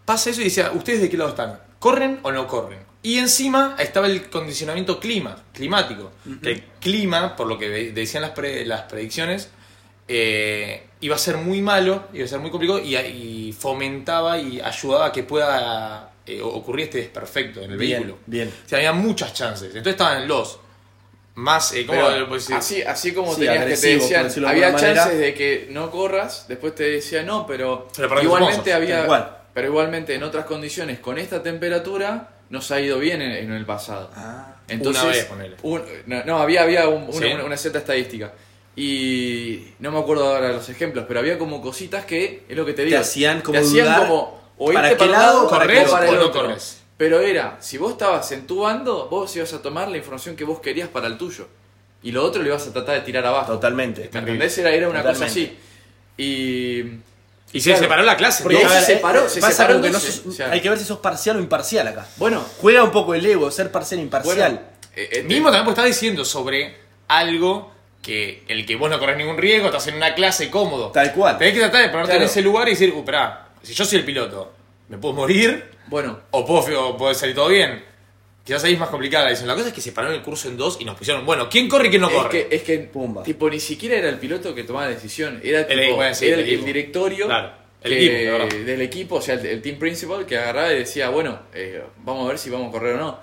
pasa 0.05 0.31
eso 0.31 0.41
y 0.41 0.45
decía, 0.45 0.71
¿ustedes 0.71 1.01
de 1.01 1.11
qué 1.11 1.17
lado 1.17 1.31
están? 1.31 1.59
¿Corren 1.81 2.21
o 2.23 2.31
no 2.31 2.47
corren? 2.47 2.79
Y 3.03 3.19
encima 3.19 3.75
estaba 3.79 4.07
el 4.07 4.31
condicionamiento 4.31 5.01
clima, 5.01 5.37
climático. 5.53 6.13
Que 6.43 6.51
el 6.53 6.63
clima, 6.81 7.35
por 7.35 7.47
lo 7.49 7.59
que 7.59 7.69
de- 7.69 7.93
decían 7.93 8.23
las, 8.23 8.31
pre- 8.31 8.65
las 8.65 8.83
predicciones, 8.83 9.51
eh, 10.09 10.87
iba 11.01 11.17
a 11.17 11.19
ser 11.19 11.37
muy 11.37 11.63
malo, 11.63 12.05
iba 12.13 12.25
a 12.25 12.29
ser 12.29 12.39
muy 12.39 12.51
complicado 12.51 12.81
y, 12.81 12.97
y 12.97 13.53
fomentaba 13.53 14.39
y 14.39 14.61
ayudaba 14.61 15.07
a 15.07 15.13
que 15.13 15.23
pueda 15.25 16.13
eh, 16.27 16.41
ocurrir 16.43 16.85
este 16.87 16.99
desperfecto 16.99 17.61
en 17.63 17.73
el 17.73 17.79
Bien, 17.79 18.03
vehículo. 18.03 18.19
bien. 18.27 18.53
O 18.65 18.69
sea, 18.69 18.79
había 18.79 18.93
muchas 18.93 19.33
chances. 19.35 19.69
Entonces 19.69 19.93
estaban 19.93 20.29
los 20.29 20.59
más... 21.35 21.73
Eh, 21.73 21.87
¿cómo 21.87 21.99
Pero 22.07 22.27
lo 22.27 22.35
decir? 22.35 22.55
así, 22.55 22.83
así 22.83 23.13
como 23.13 23.35
Sí, 23.35 23.41
tenías 23.41 23.65
que 23.65 23.77
te 23.77 23.87
decían, 23.97 24.29
de 24.33 24.47
había 24.49 24.71
chances 24.71 24.97
manera. 24.97 25.07
de 25.09 25.35
que 25.35 25.67
no 25.71 25.91
corras, 25.91 26.47
después 26.49 26.75
te 26.75 26.85
decía 26.85 27.23
no, 27.23 27.47
pero, 27.47 27.89
Pero 27.97 28.23
igualmente 28.23 28.73
había, 28.73 29.07
cual. 29.07 29.39
pero 29.55 29.69
igualmente 29.69 30.15
en 30.15 30.23
otras 30.23 30.45
condiciones 30.45 30.99
con 31.01 31.19
esta 31.19 31.43
temperatura 31.43 32.29
nos 32.53 32.71
ha 32.71 32.81
ido 32.81 32.99
bien 33.01 33.21
en, 33.21 33.33
en 33.33 33.53
el 33.53 33.67
pasado. 33.67 34.11
Ah. 34.15 34.55
Entonces, 34.69 35.03
Una 35.03 35.13
vez, 35.13 35.25
ponele. 35.25 35.57
un- 35.63 35.83
no, 36.07 36.25
no, 36.25 36.39
había, 36.39 36.63
había 36.63 36.87
un- 36.87 37.03
una, 37.05 37.13
Sí. 37.27 37.33
una- 37.33 37.45
una 37.45 37.57
cierta 37.57 37.79
estadística. 37.81 38.33
Y 38.77 39.69
no 39.81 39.91
me 39.91 39.99
acuerdo 39.99 40.33
ahora 40.35 40.49
los 40.53 40.69
ejemplos, 40.69 41.05
pero 41.09 41.21
había 41.21 41.39
como 41.39 41.61
cositas 41.61 42.05
que, 42.05 42.45
es 42.49 42.57
lo 42.57 42.65
que 42.65 42.73
te 42.73 42.85
digo, 42.85 42.99
hacían 42.99 43.41
como 43.43 43.59
te 43.59 43.65
hacían 43.65 43.99
como 44.07 44.41
o 44.57 44.73
para 44.73 44.93
irte 44.93 45.05
qué 45.05 45.11
para 45.11 45.19
lado 45.21 45.51
para 45.51 45.65
o 45.67 46.13
el 46.13 46.19
otro. 46.21 46.43
corres. 46.43 46.79
Pero 46.97 47.21
era, 47.21 47.57
si 47.61 47.79
vos 47.79 47.93
estabas 47.93 48.31
en 48.33 48.47
tu 48.47 48.61
bando, 48.61 49.09
vos 49.09 49.35
ibas 49.37 49.53
a 49.53 49.61
tomar 49.61 49.89
la 49.89 49.97
información 49.97 50.37
que 50.37 50.45
vos 50.45 50.61
querías 50.61 50.89
para 50.89 51.07
el 51.09 51.19
tuyo. 51.19 51.49
Y 52.03 52.13
lo 52.13 52.23
otro 52.25 52.43
lo 52.43 52.49
ibas 52.49 52.67
a 52.67 52.73
tratar 52.73 52.95
de 52.97 53.01
tirar 53.03 53.25
abajo. 53.27 53.53
Totalmente. 53.53 54.09
¿Me 54.13 54.19
entendés? 54.21 54.57
Era, 54.59 54.71
era 54.71 54.89
una 54.89 55.03
cosa 55.03 55.25
así. 55.27 55.57
Y. 56.17 56.83
Y 57.53 57.61
se 57.61 57.71
Claro. 57.71 57.83
separó 57.83 58.03
la 58.03 58.17
clase. 58.17 58.43
Porque 58.43 58.63
¿no? 58.63 58.69
se 58.71 58.81
separó, 58.81 59.29
se 59.29 59.41
pasa 59.41 59.53
separó 59.53 59.75
como 59.75 59.85
que 59.85 59.91
no 59.91 59.97
entonces, 59.99 60.23
sos- 60.23 60.27
o 60.33 60.37
sea- 60.37 60.51
hay 60.51 60.61
que 60.61 60.71
ver 60.71 60.79
si 60.79 60.85
sos 60.85 60.99
parcial 61.01 61.37
o 61.37 61.41
imparcial 61.41 61.87
acá. 61.89 62.07
Bueno, 62.17 62.45
Juega 62.61 62.83
un 62.83 62.91
poco 62.91 63.15
el 63.15 63.25
ego, 63.27 63.51
ser 63.51 63.71
parcial 63.71 64.01
o 64.01 64.03
imparcial. 64.05 64.53
bueno. 64.53 64.61
eh, 64.97 65.09
eh, 65.13 65.23
Mismo 65.23 65.47
también 65.49 65.65
porque 65.65 65.81
estás 65.81 65.87
diciendo 66.01 66.25
sobre 66.25 66.77
algo 67.09 67.73
que 68.01 68.43
el 68.49 68.67
que 68.67 68.75
vos 68.77 68.91
no 68.91 68.99
corres 68.99 69.17
ningún 69.17 69.37
riesgo, 69.37 69.67
estás 69.67 69.87
en 69.87 69.95
una 69.95 70.15
clase 70.15 70.51
cómodo. 70.51 70.91
Tal 70.91 71.13
cual. 71.13 71.39
Tenés 71.39 71.55
que 71.55 71.61
tratar 71.61 71.83
de 71.83 71.89
ponerte 71.89 72.11
Claro. 72.13 72.25
en 72.25 72.31
ese 72.31 72.43
lugar 72.43 72.67
y 72.69 72.73
decir, 72.73 72.93
uh, 72.95 73.05
pará, 73.05 73.49
si 73.63 73.75
yo 73.75 73.85
soy 73.85 73.99
el 73.99 74.05
piloto, 74.05 74.53
¿me 74.89 74.99
puedo 74.99 75.15
morir? 75.15 75.71
Bueno, 75.89 76.21
¿O 76.31 76.45
puedo, 76.47 76.89
o 76.89 76.97
puede 76.97 77.15
salir 77.15 77.35
todo 77.35 77.49
bien? 77.49 77.85
Quizás 78.45 78.65
ahí 78.65 78.73
es 78.75 78.79
más 78.81 78.89
complicada 78.89 79.25
la 79.25 79.31
decisión. 79.31 79.49
La 79.49 79.55
cosa 79.55 79.69
es 79.69 79.75
que 79.75 79.81
separaron 79.81 80.17
el 80.17 80.23
curso 80.23 80.49
en 80.49 80.57
dos 80.57 80.77
y 80.81 80.85
nos 80.85 80.97
pusieron, 80.97 81.25
bueno, 81.25 81.49
¿quién 81.49 81.69
corre 81.69 81.87
y 81.87 81.91
quién 81.91 82.03
no 82.03 82.09
es 82.11 82.15
corre? 82.15 82.49
que, 82.49 82.57
es 82.57 82.63
que 82.63 82.79
Pumba. 82.81 83.23
tipo, 83.23 83.49
ni 83.49 83.61
siquiera 83.61 83.97
era 83.97 84.09
el 84.09 84.19
piloto 84.19 84.53
que 84.55 84.65
tomaba 84.65 84.87
la 84.87 84.93
decisión. 84.95 85.41
Era, 85.45 85.61
El- 85.63 85.95
bueno, 85.95 86.15
sí, 86.15 86.27
era 86.27 86.35
el 86.37 86.41
el, 86.41 86.47
equipo. 86.47 86.61
el 86.61 86.67
directorio 86.67 87.27
Claro, 87.27 87.53
el 87.83 87.91
que- 87.93 87.97
equipo, 88.07 88.39
la 88.39 88.45
verdad. 88.45 88.59
del 88.67 88.81
equipo, 88.83 89.15
o 89.17 89.21
sea, 89.23 89.35
el, 89.35 89.47
el 89.47 89.63
team 89.63 89.79
principal, 89.79 90.27
que 90.27 90.37
agarraba 90.39 90.73
y 90.73 90.79
decía, 90.81 91.09
bueno, 91.11 91.39
eh, 91.55 91.83
vamos 92.05 92.25
a 92.25 92.29
ver 92.31 92.39
si 92.39 92.51
vamos 92.51 92.69
a 92.69 92.73
correr 92.73 92.97
o 92.97 92.99
no. 92.99 93.19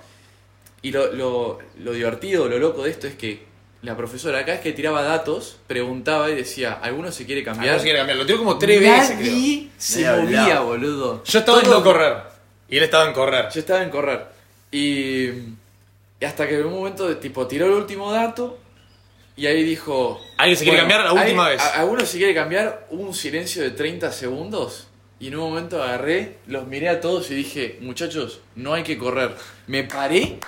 Y 0.81 0.91
lo, 0.91 1.11
lo, 1.11 1.59
lo 1.79 1.91
divertido, 1.91 2.47
lo 2.47 2.57
loco 2.57 2.83
de 2.83 2.91
esto 2.91 3.05
es 3.07 3.15
que 3.15 3.43
la 3.81 3.97
profesora, 3.97 4.39
cada 4.41 4.53
vez 4.53 4.61
que 4.61 4.71
tiraba 4.71 5.01
datos, 5.03 5.57
preguntaba 5.67 6.29
y 6.29 6.35
decía, 6.35 6.79
¿alguno 6.81 7.11
se 7.11 7.25
quiere 7.25 7.43
cambiar? 7.43 7.73
no 7.73 7.79
se 7.79 7.83
quiere 7.83 7.99
cambiar. 7.99 8.17
Lo 8.17 8.25
tiró 8.25 8.37
como 8.37 8.57
tres 8.57 8.79
veces, 8.79 9.17
creo. 9.19 9.69
Se 9.77 10.09
movía, 10.09 10.61
boludo. 10.61 11.23
Yo 11.25 11.39
estaba 11.39 11.59
en 11.59 11.65
Todo- 11.65 11.75
no 11.79 11.83
correr. 11.83 12.13
Y 12.69 12.77
él 12.77 12.83
estaba 12.83 13.05
en 13.05 13.13
correr. 13.13 13.45
Yo 13.53 13.59
estaba 13.59 13.83
en 13.83 13.89
correr. 13.89 14.38
Y, 14.71 15.25
y 16.19 16.25
hasta 16.25 16.47
que 16.47 16.59
en 16.59 16.65
un 16.65 16.73
momento, 16.73 17.07
de, 17.07 17.15
tipo, 17.15 17.47
tiró 17.47 17.65
el 17.65 17.73
último 17.73 18.11
dato 18.11 18.57
y 19.35 19.47
ahí 19.47 19.63
dijo... 19.63 20.19
¿Alguien 20.37 20.57
se 20.57 20.63
quiere 20.63 20.79
cambiar 20.79 21.03
la 21.05 21.13
última 21.13 21.45
¿hay- 21.47 21.53
vez? 21.55 21.61
a- 21.61 21.79
¿Alguno 21.81 22.05
se 22.05 22.17
quiere 22.17 22.33
cambiar? 22.33 22.87
Hubo 22.91 23.03
un 23.03 23.13
silencio 23.13 23.63
de 23.63 23.71
30 23.71 24.11
segundos 24.11 24.87
y 25.19 25.27
en 25.27 25.35
un 25.37 25.49
momento 25.49 25.81
agarré, 25.81 26.37
los 26.47 26.67
miré 26.67 26.89
a 26.89 27.01
todos 27.01 27.29
y 27.31 27.35
dije, 27.35 27.77
muchachos, 27.81 28.41
no 28.55 28.73
hay 28.73 28.83
que 28.83 28.97
correr. 28.97 29.35
Me 29.67 29.83
paré 29.83 30.39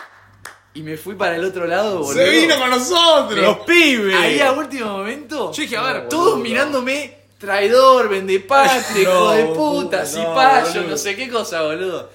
y 0.73 0.81
me 0.84 0.97
fui 0.97 1.15
para 1.15 1.36
el 1.36 1.43
otro 1.43 1.65
lado, 1.67 1.99
boludo. 2.03 2.13
¡Se 2.23 2.29
vino 2.29 2.57
con 2.57 2.69
nosotros! 2.69 3.39
¡Los 3.39 3.57
pibes! 3.65 4.15
Ahí 4.15 4.39
a 4.39 4.51
último 4.53 4.86
momento, 4.97 5.51
Yo 5.51 5.62
dije, 5.63 5.75
a 5.77 5.81
ver, 5.81 6.07
todos 6.10 6.31
boludo. 6.31 6.43
mirándome, 6.43 7.17
traidor, 7.38 8.07
vendepatria, 8.07 9.01
hijo 9.01 9.12
No, 9.13 9.31
de 9.31 9.45
puta, 9.45 9.99
no, 10.01 10.05
cipayo, 10.05 10.84
no 10.84 10.95
sé 10.97 11.15
qué 11.15 11.29
cosa, 11.29 11.63
boludo. 11.63 12.10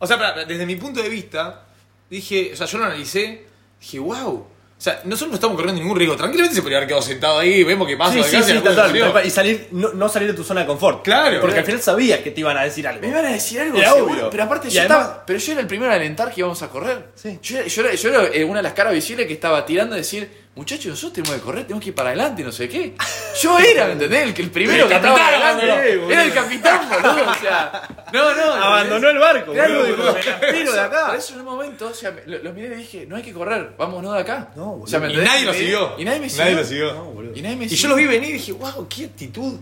O 0.00 0.06
sea, 0.06 0.18
pará, 0.18 0.44
desde 0.44 0.66
mi 0.66 0.74
punto 0.76 1.00
de 1.02 1.08
vista, 1.08 1.62
dije, 2.10 2.50
o 2.52 2.56
sea, 2.56 2.66
yo 2.66 2.78
lo 2.78 2.86
analicé, 2.86 3.44
dije, 3.80 3.98
wow. 4.00 4.46
O 4.80 4.82
sea, 4.82 5.02
nosotros 5.04 5.28
no 5.28 5.34
estamos 5.34 5.56
corriendo 5.56 5.78
ningún 5.78 5.94
riesgo. 5.98 6.16
Tranquilamente 6.16 6.54
se 6.56 6.62
podría 6.62 6.78
haber 6.78 6.88
quedado 6.88 7.02
sentado 7.02 7.38
ahí, 7.38 7.62
vemos 7.64 7.86
qué 7.86 7.98
pasa. 7.98 8.14
Sí, 8.14 8.22
sí, 8.22 8.42
sí, 8.42 8.58
total. 8.60 8.96
Y 9.26 9.28
salir, 9.28 9.68
no, 9.72 9.92
no 9.92 10.08
salir 10.08 10.28
de 10.28 10.34
tu 10.34 10.42
zona 10.42 10.62
de 10.62 10.66
confort. 10.66 11.04
Claro. 11.04 11.38
Porque 11.42 11.58
al 11.58 11.66
final 11.66 11.82
sabías 11.82 12.20
que 12.20 12.30
te 12.30 12.40
iban 12.40 12.56
a 12.56 12.62
decir 12.62 12.88
algo. 12.88 13.02
Me 13.02 13.08
iban 13.08 13.26
a 13.26 13.30
decir 13.30 13.60
algo, 13.60 13.76
Era 13.76 13.92
seguro, 13.92 14.14
obvio. 14.14 14.30
pero 14.30 14.42
aparte 14.44 14.68
Y 14.68 14.70
yo 14.70 14.80
además- 14.80 15.00
estaba, 15.02 15.26
pero 15.26 15.38
yo 15.38 15.52
era 15.52 15.60
el 15.60 15.66
primero 15.66 15.92
a 15.92 15.96
alentar 15.96 16.32
que 16.32 16.40
íbamos 16.40 16.62
a 16.62 16.68
correr. 16.70 17.08
Sí. 17.14 17.38
Yo, 17.42 17.58
era- 17.58 17.66
yo 17.68 17.82
era, 17.82 17.94
yo 17.94 18.08
era, 18.08 18.24
eh, 18.34 18.42
una 18.42 18.60
de 18.60 18.62
las 18.62 18.72
caras 18.72 18.94
visibles 18.94 19.26
que 19.26 19.34
estaba 19.34 19.66
tirando 19.66 19.94
a 19.96 19.98
decir, 19.98 20.30
muchachos, 20.56 20.86
nosotros 20.86 21.12
tenemos 21.14 21.36
que 21.36 21.42
correr, 21.42 21.62
tenemos 21.64 21.82
que 21.82 21.88
ir 21.90 21.94
para 21.94 22.10
adelante, 22.10 22.42
no 22.42 22.52
sé 22.52 22.68
qué. 22.68 22.94
Yo 23.40 23.58
era, 23.58 23.86
¿me 23.86 23.92
entendés? 23.92 24.22
El, 24.24 24.34
que- 24.34 24.42
el 24.42 24.50
primero 24.50 24.82
El 24.84 24.88
que 24.88 24.94
estaba 24.96 25.16
capitán, 25.16 25.42
adelante. 25.60 25.96
boludo. 25.96 26.12
Era 26.12 26.24
el 26.24 26.32
capitán, 26.34 26.88
boludo, 26.90 27.30
o 27.30 27.34
sea. 27.34 27.88
No, 28.12 28.34
no. 28.34 28.52
Abandonó 28.54 29.08
el 29.10 29.18
barco. 29.18 29.52
Claro, 29.52 29.74
boludo, 29.80 29.96
boludo. 29.96 30.14
dijo, 30.14 30.30
"Me 30.40 30.46
la 30.46 30.52
tiro 30.52 30.72
de 30.72 30.78
Por 30.78 30.78
acá. 30.98 31.16
eso 31.16 31.32
en 31.34 31.38
un 31.40 31.46
momento, 31.46 31.86
o 31.88 31.94
sea, 31.94 32.10
me- 32.10 32.22
lo- 32.26 32.38
los 32.42 32.54
miré 32.54 32.66
y 32.66 32.70
le 32.70 32.76
dije, 32.76 33.06
no 33.06 33.16
hay 33.16 33.22
que 33.22 33.32
correr, 33.32 33.72
vámonos 33.78 34.12
de 34.14 34.20
acá. 34.20 34.48
No, 34.56 34.64
boludo. 34.66 34.84
O 34.84 34.86
sea, 34.86 34.98
¿me 35.00 35.12
Y 35.12 35.16
nadie 35.16 35.44
lo 35.44 35.54
Y- 35.54 35.58
siguió. 35.58 35.94
Y 35.98 36.04
nadie 36.04 36.20
me 36.20 36.28
siguió. 36.28 36.44
Nadie 36.44 36.56
lo 36.56 36.64
siguió. 36.64 36.92
No, 36.94 37.04
boludo. 37.04 37.32
Y 37.36 37.42
nadie 37.42 37.56
me 37.56 37.64
Y 37.64 37.68
siguió. 37.68 37.82
yo 37.82 37.88
los 37.88 37.98
vi 37.98 38.06
venir 38.06 38.30
y 38.30 38.32
dije, 38.34 38.52
wow, 38.52 38.86
qué 38.88 39.04
actitud 39.06 39.54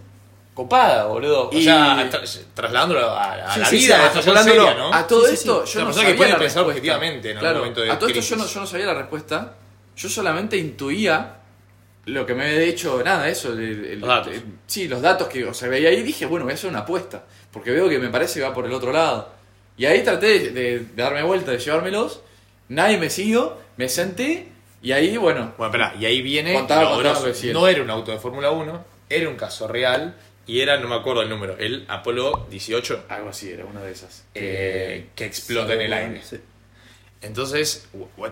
copada, 0.54 1.04
boludo. 1.04 1.50
O 1.50 1.52
Y- 1.52 1.62
sea, 1.62 2.10
tra- 2.10 2.44
trasladándolo 2.54 3.08
a, 3.10 3.32
a 3.34 3.54
Sí, 3.54 3.60
la 3.60 3.66
sí, 3.66 3.76
vida, 3.76 3.96
sí, 4.06 4.12
trasladándolo 4.14 4.66
seria, 4.66 4.78
¿no? 4.82 4.92
A 4.94 5.06
todo 5.06 5.26
esto, 5.28 5.64
yo 5.64 5.80
no 5.80 5.86
persona 5.86 6.06
que 6.06 6.12
sabía 6.12 6.16
puede 6.16 6.34
pensar 6.34 6.64
objetivamente 6.64 7.30
en 7.30 7.36
algún 7.36 7.40
claro, 7.46 7.58
momento 7.60 7.80
de 7.82 7.90
A 7.92 7.98
todo 7.98 8.08
esto 8.08 8.20
yo 8.22 8.36
no, 8.36 8.46
yo 8.46 8.60
no 8.60 8.66
sabía 8.66 8.86
la 8.86 8.94
respuesta. 8.94 9.52
Yo 9.98 10.08
solamente 10.08 10.56
intuía 10.56 11.34
lo 12.06 12.24
que 12.24 12.34
me 12.34 12.44
había 12.46 12.60
dicho, 12.60 13.02
nada, 13.04 13.28
eso. 13.28 13.52
el- 13.52 13.84
el- 13.84 14.00
Los 14.00 14.08
datos. 14.08 14.32
el- 14.34 14.42
sí, 14.66 14.88
los 14.88 15.02
datos 15.02 15.28
que 15.28 15.44
o 15.44 15.52
sea, 15.52 15.68
veía 15.68 15.90
ahí 15.90 15.96
y 15.96 16.02
dije, 16.02 16.24
bueno, 16.24 16.44
voy 16.46 16.52
a 16.52 16.54
hacer 16.54 16.70
una 16.70 16.80
apuesta. 16.80 17.24
Porque 17.52 17.70
veo 17.70 17.88
que 17.88 17.98
me 17.98 18.08
parece 18.08 18.40
que 18.40 18.46
va 18.46 18.54
por 18.54 18.64
el 18.64 18.72
otro 18.72 18.92
lado. 18.92 19.30
Y 19.76 19.84
ahí 19.86 20.02
traté 20.02 20.26
de, 20.26 20.50
de- 20.50 20.78
de 20.80 20.86
darme 21.02 21.22
vuelta, 21.22 21.50
de 21.50 21.58
llevármelos. 21.58 22.22
Nadie 22.68 22.96
me 22.98 23.10
siguió, 23.10 23.58
me 23.76 23.88
senté 23.88 24.48
y 24.82 24.92
ahí, 24.92 25.16
bueno, 25.16 25.54
Bueno, 25.58 25.72
espera, 25.72 25.94
y 25.98 26.04
ahí 26.06 26.22
viene 26.22 26.54
Contaba, 26.54 26.90
contaba 26.94 27.32
que. 27.32 27.52
No 27.52 27.66
era 27.66 27.82
un 27.82 27.90
auto 27.90 28.12
de 28.12 28.18
Fórmula 28.18 28.50
1, 28.50 28.84
era 29.10 29.28
un 29.28 29.36
caso 29.36 29.66
real 29.68 30.14
y 30.46 30.60
era, 30.60 30.78
no 30.78 30.88
me 30.88 30.94
acuerdo 30.94 31.22
el 31.22 31.28
número, 31.28 31.56
el 31.58 31.84
Apolo 31.88 32.46
18, 32.50 33.04
Algo 33.08 33.30
así, 33.30 33.50
era 33.50 33.64
una 33.64 33.82
de 33.82 33.92
esas. 33.92 34.24
eh, 34.34 35.08
que 35.14 35.24
explota 35.24 35.74
en 35.74 35.80
el 35.82 35.92
aire. 35.92 36.22
Sí. 36.22 36.38
Entonces, 37.20 37.88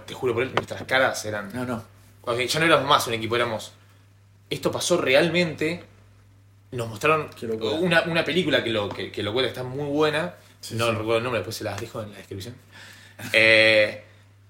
te 0.07 0.15
juro 0.15 0.35
por 0.35 0.43
él, 0.43 0.55
nuestras 0.55 0.83
caras 0.85 1.25
eran... 1.25 1.51
No, 1.53 1.65
no. 1.65 1.85
Ya 2.47 2.61
no 2.61 2.67
éramos 2.67 2.89
más 2.89 3.07
un 3.07 3.15
equipo, 3.15 3.37
éramos... 3.37 3.73
Esto 4.51 4.71
pasó 4.71 4.97
realmente. 4.97 5.85
Nos 6.73 6.89
mostraron 6.89 7.31
una, 7.81 8.03
una 8.03 8.25
película 8.25 8.63
que 8.63 8.71
lo, 8.71 8.89
que, 8.89 9.11
que 9.11 9.23
lo 9.23 9.33
cuenta, 9.33 9.49
está 9.49 9.63
muy 9.65 9.89
buena. 9.89 10.35
no 10.73 10.91
recuerdo 10.91 11.17
el 11.19 11.23
nombre, 11.25 11.41
después 11.41 11.57
se 11.57 11.65
las 11.65 11.81
dejo 11.81 12.03
en 12.03 12.13
la 12.13 12.19
descripción. 12.19 12.55
Eh, 13.33 14.05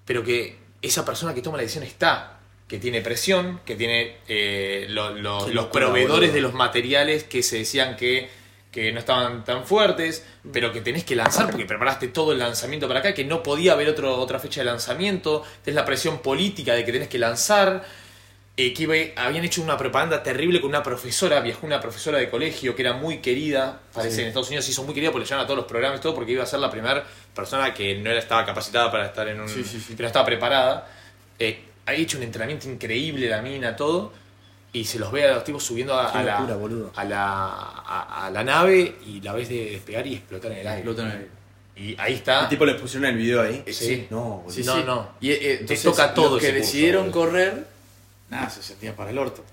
pero 0.05 0.23
que 0.23 0.57
esa 0.81 1.03
persona 1.05 1.33
que 1.33 1.41
toma 1.41 1.57
la 1.57 1.63
decisión 1.63 1.83
está, 1.83 2.39
que 2.67 2.79
tiene 2.79 3.01
presión, 3.01 3.61
que 3.65 3.75
tiene 3.75 4.17
eh, 4.27 4.85
lo- 4.89 5.11
lo- 5.15 5.45
Qué 5.45 5.53
los 5.53 5.65
proveedores 5.67 6.33
de 6.33 6.41
los 6.41 6.53
materiales 6.53 7.23
que 7.23 7.41
se 7.43 7.57
decían 7.59 7.95
que, 7.95 8.29
que 8.71 8.91
no 8.91 8.99
estaban 8.99 9.43
tan 9.43 9.65
fuertes, 9.65 10.25
pero 10.51 10.71
que 10.71 10.81
tenés 10.81 11.03
que 11.03 11.15
lanzar 11.15 11.49
porque 11.49 11.65
preparaste 11.65 12.09
todo 12.09 12.31
el 12.33 12.39
lanzamiento 12.39 12.87
para 12.87 12.99
acá, 12.99 13.13
que 13.13 13.23
no 13.23 13.41
podía 13.41 13.73
haber 13.73 13.87
otro, 13.89 14.17
otra 14.19 14.39
fecha 14.39 14.61
de 14.61 14.65
lanzamiento, 14.65 15.43
tenés 15.63 15.75
la 15.75 15.85
presión 15.85 16.19
política 16.19 16.73
de 16.73 16.83
que 16.85 16.91
tenés 16.91 17.07
que 17.07 17.19
lanzar. 17.19 17.83
eh, 18.59 18.73
que 18.73 18.83
iba- 18.83 18.95
habían 19.23 19.45
hecho 19.45 19.61
una 19.61 19.77
propaganda 19.77 20.23
terrible 20.23 20.59
con 20.59 20.69
una 20.71 20.81
profesora, 20.81 21.41
viajó 21.41 21.67
una 21.67 21.79
profesora 21.79 22.17
de 22.17 22.27
colegio 22.27 22.75
que 22.75 22.81
era 22.81 22.93
muy 22.93 23.19
querida, 23.19 23.81
parece 23.93 24.15
Sí. 24.15 24.21
en 24.23 24.27
Estados 24.29 24.47
Unidos 24.47 24.65
se 24.65 24.71
hizo 24.71 24.81
muy 24.83 24.95
querida 24.95 25.11
porque 25.11 25.29
le 25.29 25.35
a 25.39 25.43
todos 25.45 25.57
los 25.57 25.67
programas 25.67 25.99
y 25.99 26.01
todo, 26.01 26.15
porque 26.15 26.31
iba 26.31 26.41
a 26.41 26.47
ser 26.47 26.59
la 26.59 26.71
primera 26.71 27.05
persona 27.35 27.71
que 27.71 27.93
no 27.99 28.09
era, 28.09 28.17
estaba 28.17 28.43
capacitada 28.47 28.89
para 28.89 29.05
estar 29.05 29.27
en 29.27 29.41
un... 29.41 29.47
Sí, 29.47 29.63
sí, 29.63 29.79
sí. 29.79 29.95
que 29.95 30.01
no 30.01 30.07
estaba 30.07 30.25
preparada. 30.25 30.89
Eh, 31.37 31.65
ha 31.85 31.93
hecho 31.93 32.17
un 32.17 32.23
entrenamiento 32.23 32.67
increíble 32.67 33.29
la 33.29 33.43
mina, 33.43 33.75
todo, 33.75 34.11
y 34.79 34.83
se 34.85 34.99
los 34.99 35.11
ve 35.11 35.27
a 35.27 35.35
los 35.35 35.43
tipos 35.43 35.63
subiendo 35.63 35.93
a, 35.93 36.09
a 36.09 36.23
la, 36.23 36.39
locura, 36.41 36.75
a, 36.95 37.03
la, 37.05 37.23
a, 37.25 38.25
a 38.27 38.29
la 38.31 38.43
nave 38.43 38.97
y 39.05 39.21
la 39.21 39.33
ves 39.33 39.49
de 39.49 39.71
despegar 39.71 40.05
y 40.07 40.15
explotar 40.15 40.51
en 40.51 40.57
el 40.59 40.67
aire. 40.67 40.79
Explota 40.81 41.01
en 41.03 41.07
el 41.07 41.13
aire. 41.17 41.29
Y 41.75 41.95
ahí 41.99 42.13
está. 42.15 42.41
El 42.43 42.49
tipo 42.49 42.65
le 42.65 42.73
pusieron 42.75 43.09
el 43.09 43.17
video 43.17 43.41
ahí. 43.41 43.63
Eh, 43.65 43.71
sí. 43.73 44.07
No, 44.09 44.41
boludo. 44.43 44.51
Sí, 44.51 44.63
No, 44.63 44.75
sí. 44.75 44.83
no. 44.85 45.09
Y, 45.21 45.31
eh, 45.31 45.37
Te 45.37 45.53
entonces, 45.61 45.83
toca 45.83 46.13
todo 46.13 46.31
los 46.31 46.39
que 46.41 46.47
curso, 46.47 46.59
decidieron 46.59 47.11
boludo. 47.11 47.19
correr, 47.27 47.67
nada, 48.29 48.49
se 48.49 48.63
sentían 48.63 48.95
para 48.95 49.11
el 49.11 49.17
orto. 49.17 49.43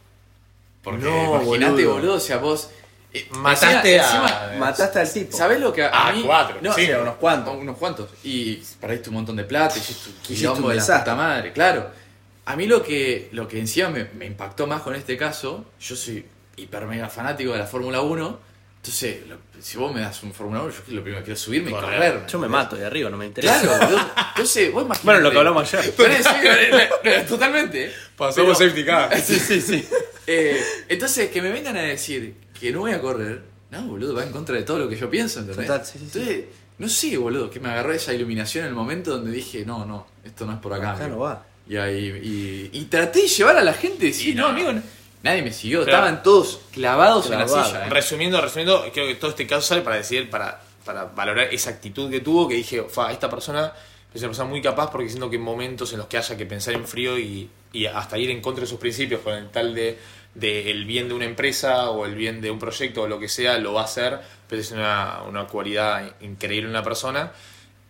Porque 0.82 1.04
No, 1.04 1.36
imagínate, 1.42 1.72
boludo. 1.84 1.92
boludo. 1.94 2.14
o 2.14 2.20
sea, 2.20 2.38
vos... 2.38 2.70
eh, 3.12 3.26
Mataste 3.30 3.96
encima- 3.96 4.26
a... 4.26 4.44
encima, 4.46 4.66
Mataste 4.66 4.98
al 5.00 5.12
tipo. 5.12 5.36
¿Sabés 5.36 5.60
lo 5.60 5.72
que 5.72 5.82
a, 5.84 5.90
Ah, 5.92 6.12
mí... 6.12 6.22
cuatro. 6.24 6.56
No, 6.62 6.72
Sí. 6.74 6.86
Sí, 6.86 6.92
unos 6.92 7.16
cuantos. 7.16 7.54
unos 7.56 7.76
cuantos. 7.76 8.08
Y 8.24 8.56
perdiste 8.80 9.08
un 9.10 9.14
montón 9.16 9.36
de 9.36 9.44
plata, 9.44 9.76
hiciste 9.78 10.10
un 10.10 10.16
quilombo 10.22 10.68
de 10.70 10.76
la 10.76 10.82
puta 10.98 11.14
madre, 11.14 11.52
claro. 11.52 11.90
A 12.46 12.56
mí 12.56 12.66
lo 12.66 12.82
que, 12.82 13.28
lo 13.32 13.48
que 13.48 13.58
encima 13.58 13.88
me, 13.90 14.04
me 14.14 14.26
impactó 14.26 14.66
más 14.66 14.82
con 14.82 14.94
este 14.94 15.16
caso, 15.16 15.64
yo 15.80 15.96
soy 15.96 16.24
hiper 16.56 16.86
mega 16.86 17.08
fanático 17.08 17.52
de 17.52 17.58
la 17.58 17.66
Fórmula 17.66 18.00
1, 18.02 18.54
entonces, 18.76 19.26
lo- 19.26 19.38
si 19.62 19.78
vos 19.78 19.94
me 19.94 20.02
das 20.02 20.22
un 20.22 20.34
Fórmula 20.34 20.60
1, 20.62 20.70
yo 20.70 20.94
lo 20.94 21.02
primero 21.02 21.20
que 21.20 21.24
quiero 21.24 21.34
es 21.36 21.40
subirme 21.40 21.70
y 21.70 21.72
Correr. 21.72 22.12
correr. 22.12 22.26
Yo 22.26 22.38
me 22.38 22.48
mato 22.48 22.76
de 22.76 22.84
arriba, 22.84 23.08
no 23.08 23.16
me 23.16 23.24
interesa. 23.24 23.58
Claro, 23.62 23.98
entonces 24.28 24.70
vos 24.70 24.84
imaginate. 24.84 25.04
Bueno, 25.06 25.20
lo 25.20 25.30
que 25.30 25.38
hablamos 25.38 25.74
ayer. 25.74 25.94
Pero 25.96 26.14
sí, 26.16 26.28
eh, 26.44 26.88
eh, 27.04 27.24
totalmente. 27.26 27.90
Pasamos 28.14 28.58
Pero- 28.58 28.70
safety 28.70 28.84
car. 28.84 29.18
Sí, 29.22 29.38
sí, 29.40 29.60
sí. 29.62 29.88
Eh, 30.26 30.62
entonces, 30.88 31.30
que 31.30 31.40
me 31.40 31.50
vengan 31.50 31.78
a 31.78 31.82
decir 31.82 32.34
que 32.60 32.70
no 32.72 32.80
voy 32.80 32.92
a 32.92 33.00
correr, 33.00 33.40
no, 33.70 33.82
boludo, 33.84 34.14
va 34.14 34.22
en 34.22 34.32
contra 34.32 34.54
de 34.54 34.64
todo 34.64 34.78
lo 34.80 34.88
que 34.88 34.96
yo 34.96 35.08
pienso, 35.08 35.40
¿entendés? 35.40 35.66
Total, 35.66 35.86
sí, 35.86 35.98
sí, 35.98 35.98
sí. 36.12 36.18
Entonces, 36.18 36.44
no 36.76 36.88
sé, 36.90 37.16
boludo, 37.16 37.48
que 37.48 37.60
me 37.60 37.70
agarró 37.70 37.92
esa 37.94 38.12
iluminación 38.12 38.64
en 38.64 38.68
el 38.68 38.74
momento 38.74 39.12
donde 39.12 39.30
dije, 39.32 39.64
no, 39.64 39.86
no, 39.86 40.06
esto 40.24 40.44
no 40.44 40.52
es 40.52 40.58
por 40.58 40.74
acá. 40.74 40.92
Acá 40.92 41.08
no 41.08 41.20
va. 41.20 41.46
Y, 41.68 41.76
ahí, 41.76 42.70
y, 42.72 42.78
y 42.78 42.84
traté 42.86 43.22
de 43.22 43.28
llevar 43.28 43.56
a 43.56 43.62
la 43.62 43.72
gente, 43.72 44.12
sí, 44.12 44.34
no, 44.34 44.42
no. 44.42 44.48
amigo, 44.48 44.72
no- 44.72 44.82
nadie 45.22 45.42
me 45.42 45.52
siguió, 45.52 45.82
estaban 45.82 46.22
todos 46.22 46.60
clavados 46.72 47.30
en 47.30 47.38
la 47.38 47.48
silla. 47.48 47.86
¿eh? 47.86 47.90
Resumiendo, 47.90 48.40
resumiendo, 48.40 48.84
creo 48.92 49.06
que 49.06 49.14
todo 49.14 49.30
este 49.30 49.46
caso 49.46 49.62
sale 49.62 49.80
para 49.80 49.96
decir, 49.96 50.28
para, 50.28 50.60
para 50.84 51.04
valorar 51.06 51.48
esa 51.52 51.70
actitud 51.70 52.10
que 52.10 52.20
tuvo, 52.20 52.46
que 52.48 52.56
dije, 52.56 52.82
fa, 52.90 53.10
esta 53.12 53.30
persona 53.30 53.72
es 54.12 54.20
una 54.20 54.28
persona 54.28 54.48
muy 54.50 54.60
capaz 54.60 54.90
porque 54.90 55.08
siento 55.08 55.30
que 55.30 55.36
en 55.36 55.42
momentos 55.42 55.90
en 55.92 55.98
los 55.98 56.06
que 56.06 56.18
haya 56.18 56.36
que 56.36 56.44
pensar 56.46 56.74
en 56.74 56.86
frío 56.86 57.18
y, 57.18 57.48
y 57.72 57.86
hasta 57.86 58.18
ir 58.18 58.30
en 58.30 58.42
contra 58.42 58.60
de 58.60 58.66
sus 58.68 58.78
principios 58.78 59.22
con 59.22 59.32
el 59.34 59.48
tal 59.50 59.74
de, 59.74 59.98
de 60.34 60.70
el 60.70 60.84
bien 60.84 61.08
de 61.08 61.14
una 61.14 61.24
empresa 61.24 61.88
o 61.90 62.04
el 62.04 62.14
bien 62.14 62.40
de 62.42 62.50
un 62.50 62.58
proyecto 62.58 63.02
o 63.02 63.08
lo 63.08 63.18
que 63.18 63.28
sea, 63.28 63.56
lo 63.58 63.72
va 63.72 63.80
a 63.80 63.84
hacer, 63.84 64.20
pero 64.46 64.60
es 64.60 64.70
una, 64.70 65.22
una 65.26 65.46
cualidad 65.46 66.12
increíble 66.20 66.66
en 66.66 66.70
una 66.70 66.82
persona. 66.84 67.32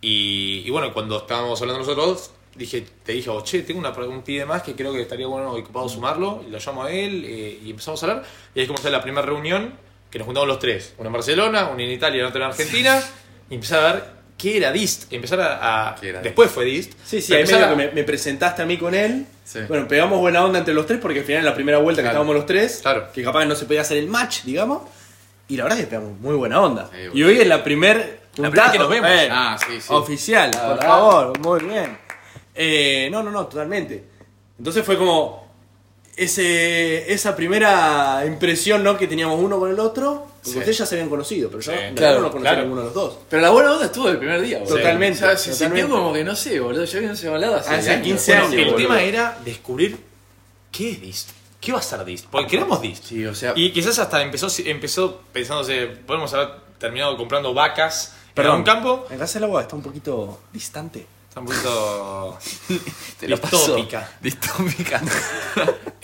Y, 0.01 0.63
y 0.65 0.69
bueno, 0.69 0.93
cuando 0.93 1.17
estábamos 1.17 1.59
hablando 1.61 1.79
nosotros, 1.79 2.31
dije, 2.55 2.85
te 3.03 3.11
dije, 3.11 3.29
oh, 3.29 3.41
che, 3.43 3.61
tengo 3.63 3.79
una, 3.79 3.89
un 3.91 4.21
pide 4.23 4.45
más 4.45 4.61
que 4.63 4.73
creo 4.75 4.93
que 4.93 5.01
estaría 5.01 5.27
bueno 5.27 5.57
y 5.57 5.61
ocupado 5.61 5.87
sumarlo, 5.89 6.43
y 6.47 6.49
lo 6.51 6.57
llamo 6.59 6.83
a 6.83 6.91
él 6.91 7.23
eh, 7.25 7.59
y 7.63 7.69
empezamos 7.71 8.01
a 8.03 8.05
hablar. 8.07 8.23
Y 8.53 8.59
ahí 8.59 8.63
es 8.63 8.67
como 8.67 8.79
fue 8.79 8.89
la 8.91 9.01
primera 9.01 9.25
reunión, 9.25 9.73
que 10.09 10.17
nos 10.19 10.25
juntamos 10.25 10.47
los 10.47 10.59
tres, 10.59 10.93
una 10.97 11.07
en 11.07 11.13
Barcelona, 11.13 11.67
una 11.67 11.83
en 11.83 11.91
Italia 11.91 12.19
y 12.19 12.21
la 12.21 12.29
otra 12.29 12.45
en 12.45 12.51
Argentina, 12.51 13.01
y 13.49 13.55
empezar 13.55 13.79
a 13.85 13.93
ver 13.93 14.03
qué 14.37 14.57
era 14.57 14.71
DIST, 14.71 15.11
empezar 15.13 15.39
a... 15.41 15.89
a- 15.89 15.95
¿Qué 15.95 16.09
era 16.09 16.21
después 16.21 16.49
fue 16.51 16.65
DIST. 16.65 16.93
Sí, 17.05 17.21
sí, 17.21 17.33
ahí 17.33 17.43
medio 17.43 17.65
a- 17.65 17.69
que 17.69 17.75
me, 17.75 17.91
me 17.91 18.03
presentaste 18.03 18.61
a 18.61 18.65
mí 18.65 18.77
con 18.77 18.93
él. 18.95 19.25
Sí. 19.43 19.59
Bueno, 19.67 19.87
pegamos 19.87 20.19
buena 20.19 20.43
onda 20.43 20.59
entre 20.59 20.73
los 20.73 20.85
tres 20.85 20.99
porque 21.01 21.19
al 21.19 21.25
final 21.25 21.39
en 21.39 21.45
la 21.45 21.53
primera 21.55 21.77
vuelta 21.77 22.01
que 22.01 22.03
Claro. 22.05 22.13
estábamos 22.15 22.35
los 22.35 22.45
tres, 22.45 22.79
Claro. 22.81 23.07
que 23.13 23.23
capaz 23.23 23.41
que 23.41 23.45
no 23.47 23.55
se 23.55 23.65
podía 23.65 23.81
hacer 23.81 23.97
el 23.97 24.07
match, 24.07 24.43
digamos. 24.43 24.81
Y 25.47 25.57
la 25.57 25.63
verdad 25.63 25.79
es 25.79 25.85
que 25.85 25.89
pegamos 25.91 26.19
muy 26.19 26.35
buena 26.35 26.59
onda. 26.61 26.89
Sí, 26.91 26.97
y 27.01 27.07
boludo. 27.09 27.27
hoy 27.27 27.37
es 27.39 27.47
la 27.47 27.63
primer 27.63 28.19
La 28.37 28.49
primera 28.49 28.71
que 28.71 28.79
nos 28.79 28.89
vemos. 28.89 29.09
Ah, 29.29 29.57
sí, 29.59 29.79
sí. 29.79 29.87
Oficial, 29.93 30.51
por 30.51 30.79
favor, 30.83 31.39
muy 31.39 31.59
bien. 31.63 31.97
Eh, 32.55 33.09
no, 33.11 33.21
no, 33.21 33.31
no, 33.31 33.47
totalmente. 33.47 34.03
Entonces 34.57 34.85
fue 34.85 34.97
como 34.97 35.45
ese, 36.15 37.11
esa 37.11 37.35
primera 37.35 38.23
impresión 38.25 38.83
¿no? 38.83 38.97
que 38.97 39.07
teníamos 39.07 39.39
uno 39.41 39.59
con 39.59 39.69
el 39.69 39.79
otro, 39.79 40.27
porque 40.37 40.49
Sí. 40.51 40.57
ustedes 40.59 40.77
ya 40.77 40.85
se 40.85 40.95
habían 40.95 41.09
conocido, 41.09 41.49
pero 41.49 41.61
yo 41.61 41.71
Sí. 41.73 41.77
no, 41.89 41.95
Claro, 41.95 42.21
no 42.21 42.31
conocía 42.31 42.51
claro. 42.51 42.57
a 42.59 42.63
ninguno 42.63 42.81
de 42.81 42.85
los 42.87 42.93
dos. 42.93 43.17
Pero 43.29 43.41
la 43.41 43.49
buena 43.49 43.73
onda 43.73 43.85
estuvo 43.85 44.07
el 44.09 44.17
primer 44.17 44.41
día, 44.41 44.59
boludo. 44.59 44.75
Totalmente, 44.77 45.17
O 45.17 45.27
sea, 45.27 45.37
se 45.37 45.51
totalmente. 45.51 45.81
sintió 45.81 45.97
como 45.97 46.13
que, 46.13 46.23
no 46.23 46.35
sé, 46.35 46.59
boludo, 46.59 46.85
ya 46.85 46.97
habíamos 46.97 47.25
hablado 47.25 47.55
hace, 47.57 47.73
Hace 47.75 47.91
años. 47.91 48.03
15 48.05 48.31
Bueno, 48.31 48.47
años, 48.47 48.59
el 48.59 48.65
boludo. 48.71 48.77
tema 48.87 49.01
era 49.01 49.37
descubrir 49.43 49.97
qué 50.71 50.91
es 50.91 51.01
DIST. 51.01 51.29
¿Qué 51.59 51.71
va 51.73 51.79
a 51.79 51.81
ser 51.81 52.05
DIST? 52.05 52.27
Porque 52.29 52.47
queremos 52.47 52.81
DIST. 52.81 53.03
Sí, 53.03 53.25
o 53.25 53.33
sea, 53.35 53.53
Y 53.55 53.71
quizás 53.73 53.97
hasta 53.99 54.21
empezó, 54.21 54.47
empezó 54.65 55.21
pensándose, 55.33 55.87
podemos 55.87 56.33
haber 56.33 56.49
terminado 56.77 57.17
comprando 57.17 57.53
vacas 57.53 58.13
Perdón. 58.33 58.53
en 58.53 58.57
un 58.59 58.63
campo. 58.65 59.07
En 59.09 59.17
casa 59.17 59.39
el 59.39 59.45
agua 59.45 59.63
está 59.63 59.75
un 59.75 59.81
poquito 59.81 60.39
distante. 60.53 61.07
Está 61.35 61.41
un 61.41 61.47
poquito 61.47 62.39
te 63.19 63.27
lo 63.27 63.37
pasó. 63.41 63.57
distópica. 63.57 64.09
Distópica. 64.21 65.01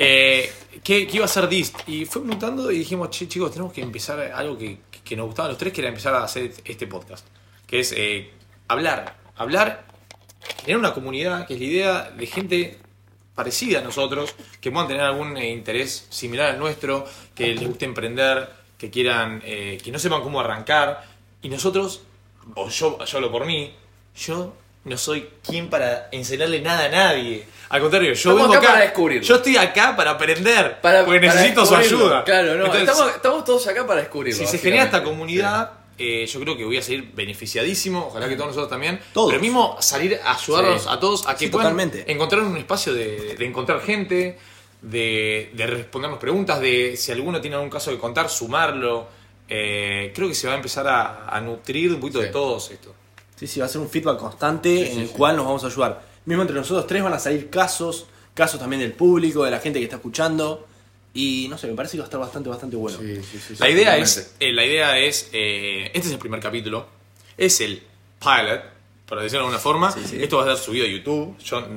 Eh, 0.04 0.52
¿qué, 0.84 1.06
qué 1.06 1.18
iba 1.18 1.26
a 1.26 1.28
ser 1.28 1.48
DIST? 1.48 1.88
Y 1.88 2.06
fue 2.06 2.24
preguntando 2.24 2.72
y 2.72 2.80
dijimos, 2.80 3.12
che, 3.12 3.28
chicos, 3.28 3.52
tenemos 3.52 3.72
que 3.72 3.82
empezar 3.82 4.20
algo 4.20 4.58
que, 4.58 4.80
que 5.04 5.16
nos 5.16 5.28
gustaba 5.28 5.48
a 5.48 5.50
los 5.52 5.60
tres, 5.60 5.72
que 5.72 5.82
era 5.82 5.90
empezar 5.90 6.16
a 6.16 6.24
hacer 6.24 6.52
este 6.66 6.88
podcast. 6.88 7.28
Que 7.68 7.82
es 7.82 7.94
eh, 7.96 8.32
hablar. 8.68 9.16
Hablar, 9.36 9.86
tener 10.66 10.78
una 10.78 10.92
comunidad, 10.94 11.46
que 11.46 11.54
es 11.54 11.60
la 11.60 11.66
idea 11.66 12.10
de 12.10 12.26
gente 12.26 12.80
parecida 13.36 13.80
a 13.80 13.84
nosotros, 13.84 14.36
que 14.60 14.72
puedan 14.72 14.88
tener 14.88 15.04
algún 15.04 15.38
eh, 15.38 15.52
interés 15.52 16.08
similar 16.10 16.50
al 16.50 16.60
nuestro, 16.60 17.06
que 17.36 17.54
les 17.54 17.68
guste 17.68 17.86
emprender, 17.86 18.50
que 18.78 18.90
quieran, 18.90 19.42
eh, 19.46 19.78
que 19.84 19.92
no 19.92 20.00
sepan 20.00 20.24
cómo 20.24 20.40
arrancar. 20.40 21.06
Y 21.44 21.50
nosotros, 21.50 22.02
o 22.56 22.70
yo, 22.70 23.06
yo 23.06 23.18
hablo 23.18 23.32
por 23.32 23.46
mí, 23.46 23.72
yo 24.16 24.56
no 24.84 24.98
soy 24.98 25.28
quien 25.46 25.70
para 25.70 26.10
enseñarle 26.12 26.62
nada 26.62 26.86
a 26.86 26.90
nadie. 26.90 27.46
Al 27.70 27.82
contrario, 27.82 28.10
yo 28.10 28.14
Estamos 28.14 28.42
vengo 28.42 28.54
acá 28.54 28.60
acá, 28.64 28.72
para 28.74 28.82
descubrirlo. 28.86 29.24
Yo 29.28 29.36
estoy 29.36 29.56
acá 29.58 29.96
para 29.96 30.12
aprender, 30.12 30.82
Para- 30.82 31.06
porque 31.06 31.20
para 31.22 31.34
necesito 31.36 31.66
su 31.66 31.76
ayuda. 31.76 32.24
Claro, 32.24 32.56
no, 32.56 32.66
Entonces, 32.66 32.90
estamos, 32.90 33.16
estamos 33.16 33.46
todos 33.46 33.68
acá 33.68 33.86
para 33.88 34.02
descubrirlo. 34.02 34.40
si 34.40 34.46
se 34.48 34.58
genera 34.58 34.84
esta 34.84 35.04
comunidad, 35.04 35.72
eh, 35.98 36.26
yo 36.26 36.40
creo 36.40 36.58
que 36.58 36.66
voy 36.66 36.78
a 36.78 36.82
seguir 36.82 37.12
beneficiadísimo, 37.14 38.08
ojalá 38.08 38.28
que 38.28 38.36
todos 38.36 38.48
nosotros 38.48 38.70
también. 38.70 39.00
Todos. 39.14 39.30
Pero 39.30 39.42
mismo 39.42 39.78
salir 39.80 40.20
a 40.24 40.34
ayudarlos 40.36 40.82
Sí. 40.84 40.88
a 40.92 41.00
todos 41.00 41.28
a 41.28 41.34
que 41.34 41.46
Sí, 41.46 41.48
puedan 41.52 41.74
totalmente. 41.76 42.12
encontrar 42.12 42.42
un 42.42 42.58
espacio 42.58 42.94
de, 42.94 43.36
de 43.36 43.46
encontrar 43.46 43.82
gente, 43.82 44.38
de, 44.82 45.52
de 45.54 45.68
respondernos 45.68 46.20
preguntas, 46.20 46.60
de 46.60 46.98
si 46.98 47.12
alguno 47.12 47.40
tiene 47.40 47.56
algún 47.56 47.70
caso 47.70 47.92
que 47.92 48.00
contar, 48.00 48.30
sumarlo. 48.30 49.08
Eh, 49.48 50.12
creo 50.16 50.28
que 50.28 50.34
se 50.34 50.48
va 50.48 50.54
a 50.54 50.56
empezar 50.56 50.88
a, 50.88 51.28
a 51.28 51.40
nutrir 51.42 51.92
un 51.94 52.00
poquito 52.00 52.20
Sí. 52.20 52.26
de 52.26 52.32
todos 52.32 52.72
esto. 52.72 52.96
Sí, 53.42 53.48
sí, 53.48 53.60
va 53.60 53.66
a 53.66 53.70
ser 53.70 53.82
un 53.82 53.90
feedback 53.90 54.20
constante 54.20 54.70
Sí, 54.70 54.84
en 54.84 54.94
sí, 54.94 55.02
el 55.02 55.08
sí. 55.08 55.14
cual 55.18 55.36
nos 55.36 55.46
vamos 55.46 55.64
a 55.64 55.68
ayudar. 55.68 56.06
Mismo 56.26 56.44
entre 56.44 56.56
nosotros 56.56 56.86
tres 56.86 57.02
van 57.02 57.14
a 57.14 57.18
salir 57.18 57.50
casos, 57.50 58.06
casos 58.36 58.60
también 58.60 58.82
del 58.84 58.94
público, 58.94 59.44
de 59.44 59.50
la 59.50 59.60
gente 59.60 59.80
que 59.80 59.86
está 59.86 59.96
escuchando. 59.96 60.68
Y 61.16 61.48
no 61.50 61.58
sé, 61.58 61.66
me 61.66 61.74
parece 61.74 61.94
que 61.94 62.02
va 62.02 62.04
a 62.04 62.06
estar 62.06 62.20
bastante, 62.20 62.50
bastante 62.50 62.76
bueno. 62.76 63.00
Sí, 63.00 63.16
sí, 63.16 63.40
sí, 63.48 63.56
La 63.58 63.66
sí, 63.66 63.72
idea 63.74 63.98
es, 63.98 64.36
eh, 64.40 64.54
la 64.54 64.64
idea 64.64 65.00
es, 65.00 65.30
eh, 65.34 65.88
este 65.92 66.08
es 66.10 66.14
el 66.14 66.20
primer 66.20 66.40
capítulo, 66.40 66.86
es 67.36 67.60
el 67.62 67.82
pilot, 68.20 68.62
por 69.08 69.18
decirlo 69.20 69.40
de 69.40 69.46
alguna 69.46 69.58
forma. 69.60 69.92
Sí, 69.92 70.02
sí. 70.08 70.18
Esto 70.22 70.38
va 70.38 70.44
a 70.44 70.56
ser 70.56 70.64
subido 70.64 70.86
a 70.86 70.90
YouTube. 70.90 71.36
Yo 71.40 71.68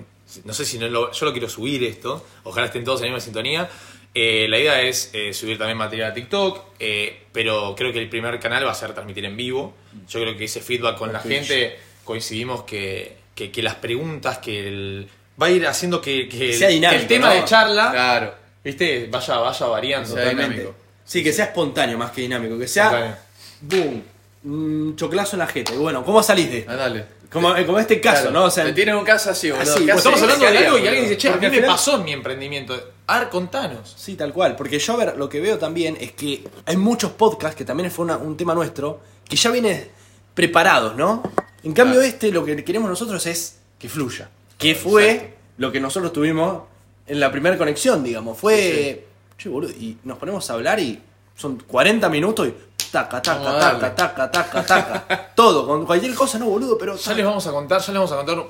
no 0.44 0.52
sé 0.52 0.66
si 0.66 0.78
no 0.78 0.86
lo, 0.88 1.12
yo 1.12 1.24
lo 1.24 1.32
quiero 1.32 1.48
subir 1.48 1.82
esto. 1.84 2.26
Ojalá 2.44 2.66
estén 2.66 2.84
todos 2.84 3.00
en 3.00 3.06
la 3.06 3.14
misma 3.14 3.24
sintonía. 3.24 3.70
Eh, 4.14 4.46
la 4.48 4.58
idea 4.58 4.80
es 4.82 5.10
eh, 5.12 5.32
subir 5.34 5.58
también 5.58 5.76
material 5.76 6.12
a 6.12 6.14
TikTok, 6.14 6.60
eh, 6.78 7.24
pero 7.32 7.74
creo 7.76 7.92
que 7.92 7.98
el 7.98 8.08
primer 8.08 8.38
canal 8.38 8.64
va 8.64 8.70
a 8.70 8.74
ser 8.74 8.92
transmitir 8.94 9.24
en 9.24 9.36
vivo. 9.36 9.74
Yo 10.08 10.20
creo 10.20 10.36
que 10.36 10.44
ese 10.44 10.60
feedback 10.60 10.96
con 10.96 11.12
la 11.12 11.20
Twitch. 11.20 11.46
gente 11.48 11.76
coincidimos 12.04 12.62
que, 12.62 13.16
que, 13.34 13.50
que 13.50 13.62
las 13.62 13.74
preguntas, 13.74 14.38
que 14.38 14.68
el, 14.68 15.08
va 15.40 15.46
a 15.46 15.50
ir 15.50 15.66
haciendo 15.66 16.00
que, 16.00 16.28
que 16.28 16.50
el- 16.50 16.54
Sea 16.54 16.68
que 16.68 16.74
dinámico, 16.74 17.02
el 17.02 17.08
tema 17.08 17.28
¿no? 17.28 17.34
de 17.34 17.44
charla 17.44 17.90
Claro. 17.90 18.34
¿Viste? 18.62 19.08
Vaya, 19.10 19.36
vaya 19.38 19.66
variando. 19.66 20.08
Sea 20.08 20.22
Totalmente. 20.22 20.52
dinámico. 20.58 20.76
Sí, 21.04 21.22
que 21.24 21.32
sea 21.32 21.46
espontáneo 21.46 21.98
más 21.98 22.12
que 22.12 22.20
dinámico. 22.22 22.58
Que 22.58 22.68
sea. 22.68 23.18
¡Boom! 23.60 24.02
Un 24.44 24.94
choclazo 24.96 25.36
en 25.36 25.40
la 25.40 25.46
jeta. 25.48 25.74
Y 25.74 25.78
bueno, 25.78 26.04
¿cómo 26.04 26.22
salís 26.22 26.50
de 26.50 26.58
esto? 26.58 26.70
Ah, 26.70 26.76
dale. 26.76 27.04
Como, 27.34 27.54
eh, 27.54 27.66
como 27.66 27.78
este 27.78 28.00
caso, 28.00 28.22
Claro, 28.22 28.30
¿no? 28.30 28.44
O 28.44 28.50
sea, 28.50 28.64
te 28.64 28.72
tienen 28.72 28.94
un 28.94 29.04
caso 29.04 29.28
así, 29.30 29.50
boludo. 29.50 29.62
Así, 29.74 29.80
¿Qué 29.80 29.92
pues 29.92 29.98
Estamos 29.98 30.22
hablando 30.22 30.46
¿Qué 30.46 30.52
de 30.52 30.58
algo 30.58 30.78
y 30.78 30.86
alguien 30.86 31.04
dice, 31.04 31.18
che, 31.18 31.28
a 31.28 31.32
Porque 31.32 31.50
mí 31.50 31.56
al 31.56 31.62
me 31.62 31.68
pasó 31.68 31.96
en 31.96 32.04
mi 32.04 32.12
emprendimiento. 32.12 32.80
A 33.08 33.18
ver, 33.18 33.28
contanos. 33.28 33.92
Sí, 33.98 34.14
tal 34.14 34.32
cual. 34.32 34.56
Porque 34.56 34.78
yo, 34.78 34.92
a 34.94 34.96
ver, 34.96 35.16
lo 35.18 35.28
que 35.28 35.40
veo 35.40 35.58
también 35.58 35.98
es 36.00 36.12
que 36.12 36.44
hay 36.64 36.76
muchos 36.78 37.10
podcasts, 37.12 37.56
que 37.56 37.64
también 37.66 37.90
fue 37.90 38.04
una- 38.06 38.16
un 38.16 38.36
tema 38.36 38.54
nuestro, 38.54 39.00
que 39.28 39.36
ya 39.36 39.50
vienen 39.50 39.88
preparados, 40.32 40.96
¿no? 40.96 41.22
En 41.62 41.72
cambio, 41.72 41.96
Claro. 41.96 42.08
este, 42.08 42.30
lo 42.30 42.44
que 42.44 42.64
queremos 42.64 42.88
nosotros 42.88 43.26
es 43.26 43.58
que 43.78 43.88
fluya. 43.88 44.30
Que 44.56 44.74
fue 44.74 45.10
Exacto. 45.10 45.34
lo 45.58 45.72
que 45.72 45.80
nosotros 45.80 46.12
tuvimos 46.12 46.62
en 47.06 47.20
la 47.20 47.30
primera 47.32 47.58
conexión, 47.58 48.02
digamos. 48.04 48.38
Fue. 48.38 49.06
Che, 49.36 49.48
boludo, 49.48 49.70
y 49.72 49.98
nos 50.04 50.18
ponemos 50.18 50.48
a 50.48 50.54
hablar 50.54 50.78
y 50.78 51.00
son 51.36 51.58
40 51.66 52.08
minutos 52.08 52.46
y. 52.48 52.54
Taca, 52.94 53.20
taca, 53.20 53.58
taca, 53.58 53.94
taca, 53.96 54.30
taca, 54.30 54.62
taca. 54.64 55.30
Todo, 55.34 55.66
con 55.66 55.84
cualquier 55.84 56.14
cosa, 56.14 56.38
no, 56.38 56.46
boludo, 56.46 56.78
pero. 56.78 56.96
Ya 56.96 57.12
les 57.12 57.24
vamos 57.26 57.44
a 57.46 57.50
contar, 57.50 57.80
ya 57.80 57.86
les 57.88 57.94
vamos 57.96 58.12
a 58.12 58.16
contar 58.16 58.44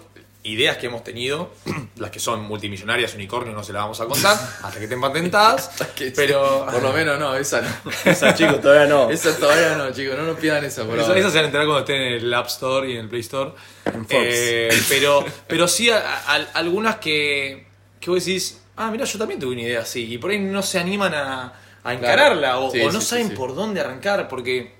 ideas 0.46 0.76
que 0.76 0.88
hemos 0.88 1.02
tenido, 1.02 1.50
las 1.96 2.10
que 2.10 2.20
son 2.20 2.42
multimillonarias, 2.44 3.14
unicornios, 3.14 3.56
no 3.56 3.64
se 3.64 3.72
las 3.72 3.80
vamos 3.84 3.98
a 4.02 4.04
contar, 4.04 4.34
hasta 4.62 4.78
que 4.78 4.84
estén 4.84 5.00
patentadas. 5.00 5.70
Pero 6.16 6.66
Por 6.70 6.82
lo 6.82 6.92
menos 6.92 7.18
no, 7.18 7.34
esa 7.34 7.62
no. 7.62 7.68
Esa, 8.04 8.34
chicos, 8.34 8.60
todavía 8.60 8.86
no. 8.86 9.08
Esa 9.10 9.34
todavía 9.38 9.74
no, 9.76 9.90
chicos. 9.92 10.14
No 10.18 10.24
nos 10.24 10.38
pidan 10.38 10.62
esa 10.62 10.84
por 10.84 10.98
eso 10.98 11.06
se 11.14 11.20
van 11.22 11.34
a 11.36 11.40
enterar 11.46 11.66
cuando 11.66 11.78
estén 11.80 12.02
en 12.02 12.12
el 12.24 12.34
App 12.34 12.48
Store 12.48 12.86
y 12.86 12.92
en 12.92 12.98
el 13.04 13.08
Play 13.08 13.22
Store. 13.22 13.52
En 13.86 14.02
Fox. 14.06 14.12
Eh, 14.22 14.68
pero, 14.90 15.24
pero 15.48 15.66
sí 15.66 15.88
a- 15.90 15.96
a- 16.26 16.46
algunas 16.58 16.96
que, 16.96 17.66
que 17.98 18.10
vos 18.10 18.22
decís, 18.22 18.60
ah, 18.76 18.90
mira, 18.90 19.06
yo 19.06 19.18
también 19.18 19.40
tuve 19.40 19.52
una 19.52 19.62
idea 19.62 19.80
así. 19.80 20.12
Y 20.12 20.18
por 20.18 20.30
ahí 20.30 20.38
no 20.38 20.60
se 20.62 20.78
animan 20.78 21.14
a, 21.14 21.52
a 21.84 21.94
encararla 21.94 22.58
o, 22.58 22.70
Sí, 22.70 22.80
o 22.80 22.90
no 22.90 23.00
sí, 23.00 23.06
saben 23.06 23.28
sí. 23.30 23.34
por 23.36 23.54
dónde 23.54 23.80
arrancar. 23.80 24.26
Porque 24.28 24.74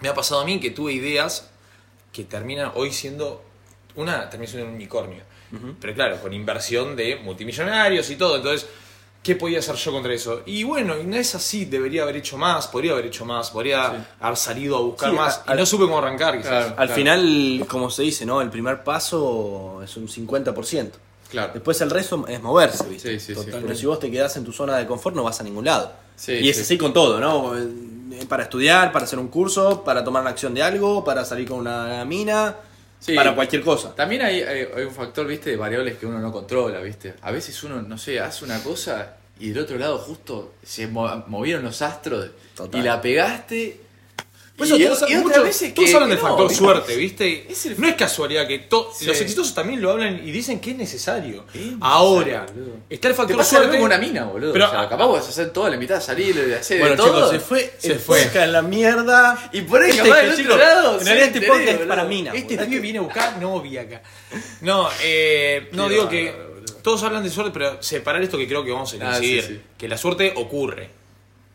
me 0.00 0.08
ha 0.08 0.14
pasado 0.14 0.40
a 0.40 0.44
mí 0.44 0.58
que 0.60 0.70
tuve 0.70 0.92
ideas 0.92 1.50
que 2.12 2.24
terminan 2.24 2.72
hoy 2.74 2.92
siendo, 2.92 3.42
una 3.96 4.30
termina 4.30 4.50
siendo 4.50 4.68
un 4.70 4.74
unicornio. 4.76 5.22
Pero 5.80 5.94
claro, 5.94 6.20
con 6.20 6.32
inversión 6.32 6.96
de 6.96 7.16
multimillonarios 7.16 8.10
y 8.10 8.16
todo. 8.16 8.36
Entonces, 8.36 8.66
¿qué 9.22 9.36
podía 9.36 9.60
hacer 9.60 9.76
yo 9.76 9.92
contra 9.92 10.12
eso? 10.12 10.42
Y 10.44 10.64
bueno, 10.64 10.98
y 10.98 11.04
no 11.04 11.16
es 11.16 11.34
así, 11.34 11.64
debería 11.64 12.02
haber 12.02 12.16
hecho 12.16 12.36
más, 12.36 12.66
podría 12.66 12.92
haber 12.92 13.06
hecho 13.06 13.24
más, 13.24 13.50
podría 13.50 14.06
haber 14.20 14.36
salido 14.36 14.76
a 14.76 14.80
buscar 14.80 15.10
Sí, 15.10 15.16
más. 15.16 15.42
a- 15.46 15.54
y 15.54 15.56
no 15.58 15.64
supe 15.64 15.84
cómo 15.84 15.98
arrancar, 15.98 16.36
quizás. 16.36 16.66
Claro. 16.66 16.74
Al 16.78 16.88
final, 16.90 17.64
como 17.68 17.90
se 17.90 18.02
dice, 18.02 18.26
¿no? 18.26 18.42
El 18.42 18.50
primer 18.50 18.82
paso 18.84 19.80
es 19.82 19.96
un 19.96 20.08
50%. 20.08 20.90
Claro. 21.30 21.52
Después 21.54 21.80
el 21.80 21.90
resto 21.90 22.24
es 22.28 22.42
moverse, 22.42 22.84
¿viste? 22.88 23.18
Sí, 23.18 23.34
sí, 23.34 23.40
sí. 23.40 23.50
Pero 23.50 23.74
si 23.74 23.86
vos 23.86 23.98
te 23.98 24.10
quedás 24.10 24.36
en 24.36 24.44
tu 24.44 24.52
zona 24.52 24.76
de 24.76 24.86
confort, 24.86 25.16
no 25.16 25.22
vas 25.22 25.40
a 25.40 25.44
ningún 25.44 25.64
lado. 25.64 25.92
Sí, 26.16 26.32
y 26.32 26.48
es 26.48 26.56
sí. 26.56 26.62
así 26.62 26.78
con 26.78 26.92
todo, 26.92 27.20
¿no? 27.20 27.54
Para 28.28 28.44
estudiar, 28.44 28.92
para 28.92 29.04
hacer 29.04 29.18
un 29.18 29.28
curso, 29.28 29.84
para 29.84 30.02
tomar 30.02 30.24
la 30.24 30.30
acción 30.30 30.54
de 30.54 30.62
algo, 30.62 31.04
para 31.04 31.24
salir 31.24 31.46
con 31.48 31.58
una 31.58 32.04
mina, 32.04 32.56
Sí. 32.98 33.14
para 33.14 33.34
cualquier 33.34 33.62
cosa. 33.62 33.94
También 33.94 34.22
hay, 34.22 34.40
hay- 34.40 34.66
hay 34.74 34.84
un 34.84 34.92
factor, 34.94 35.26
viste, 35.26 35.50
de 35.50 35.56
variables 35.56 35.98
que 35.98 36.06
uno 36.06 36.18
no 36.18 36.32
controla, 36.32 36.80
viste. 36.80 37.14
A 37.22 37.30
veces 37.30 37.62
uno, 37.62 37.82
no 37.82 37.98
sé, 37.98 38.18
hace 38.20 38.44
una 38.44 38.62
cosa 38.62 39.16
y 39.38 39.50
del 39.50 39.64
otro 39.64 39.76
lado 39.76 39.98
justo 39.98 40.54
se 40.64 40.86
mo- 40.86 41.24
movieron 41.26 41.62
los 41.62 41.82
astros 41.82 42.30
Total. 42.54 42.80
y 42.80 42.84
la 42.84 43.00
pegaste. 43.02 43.80
Por 44.56 44.66
y, 44.66 44.70
eso 44.70 44.78
y 44.78 44.84
todos, 44.84 45.02
otras 45.02 45.20
muchos- 45.22 45.42
veces 45.44 45.74
todos 45.74 45.88
que- 45.88 45.94
hablan 45.94 46.08
del 46.10 46.18
no, 46.18 46.24
factor 46.28 46.48
¿viste? 46.48 46.64
suerte, 46.64 46.96
¿viste? 46.96 47.46
Es 47.52 47.66
el 47.66 47.78
no 47.80 47.86
es 47.88 47.94
casualidad 47.94 48.46
que 48.48 48.58
to- 48.60 48.90
Sí. 48.96 49.04
los 49.04 49.20
exitosos 49.20 49.54
también 49.54 49.82
lo 49.82 49.90
hablan 49.90 50.26
y 50.26 50.30
dicen 50.30 50.60
que 50.60 50.70
es 50.70 50.76
necesario. 50.78 51.44
Es 51.52 51.54
necesario, 51.60 51.78
Ahora, 51.82 52.46
boludo. 52.54 52.72
está 52.88 53.08
el 53.08 53.12
Te 53.12 53.16
factor 53.16 53.36
pasa 53.36 53.58
lo 53.58 53.64
suerte. 53.66 53.82
una 53.84 53.98
mina, 53.98 54.24
boludo. 54.24 54.52
Pero- 54.54 54.66
o 54.66 54.70
sea, 54.70 54.88
capaz 54.88 55.06
vas 55.08 55.26
a 55.26 55.28
hacer 55.28 55.50
toda 55.52 55.68
la 55.68 55.74
invitada 55.74 55.98
a 55.98 56.02
salir, 56.02 56.34
de 56.34 56.54
hacer 56.56 56.78
Bueno, 56.80 56.92
de 56.96 56.96
todo. 57.02 57.14
chicos, 57.16 57.30
se 57.32 57.38
fue, 57.40 57.74
Se 57.78 57.92
el 57.92 57.98
fue. 57.98 58.22
en 58.34 58.52
la 58.52 58.62
mierda. 58.62 59.50
Y 59.52 59.60
por 59.60 59.82
ahí 59.82 59.90
Este 59.90 60.02
capaz 60.08 60.22
otro 60.24 60.36
chicos, 60.36 60.58
lado. 60.58 61.00
En 61.00 61.06
realidad 61.06 61.28
este 61.28 61.46
podcast 61.46 61.68
es 61.80 61.86
para 61.86 62.04
minas. 62.04 62.34
Este 62.34 62.54
boludo. 62.56 62.68
pibe 62.70 62.80
viene 62.80 62.98
a 62.98 63.02
buscar 63.02 63.38
novia 63.38 63.82
acá. 63.82 64.02
No, 64.62 64.88
eh, 65.02 65.68
no 65.72 65.88
digo 65.90 66.08
que 66.08 66.34
todos 66.82 67.02
hablan 67.02 67.22
de 67.24 67.30
suerte, 67.30 67.50
pero 67.52 67.82
separar 67.82 68.22
esto 68.22 68.38
que 68.38 68.46
creo 68.48 68.64
que 68.64 68.70
vamos 68.72 68.94
a 68.94 69.10
Ah, 69.10 69.18
sí, 69.18 69.42
sí. 69.42 69.60
Que 69.76 69.86
la 69.88 69.98
suerte 69.98 70.32
ocurre, 70.36 70.88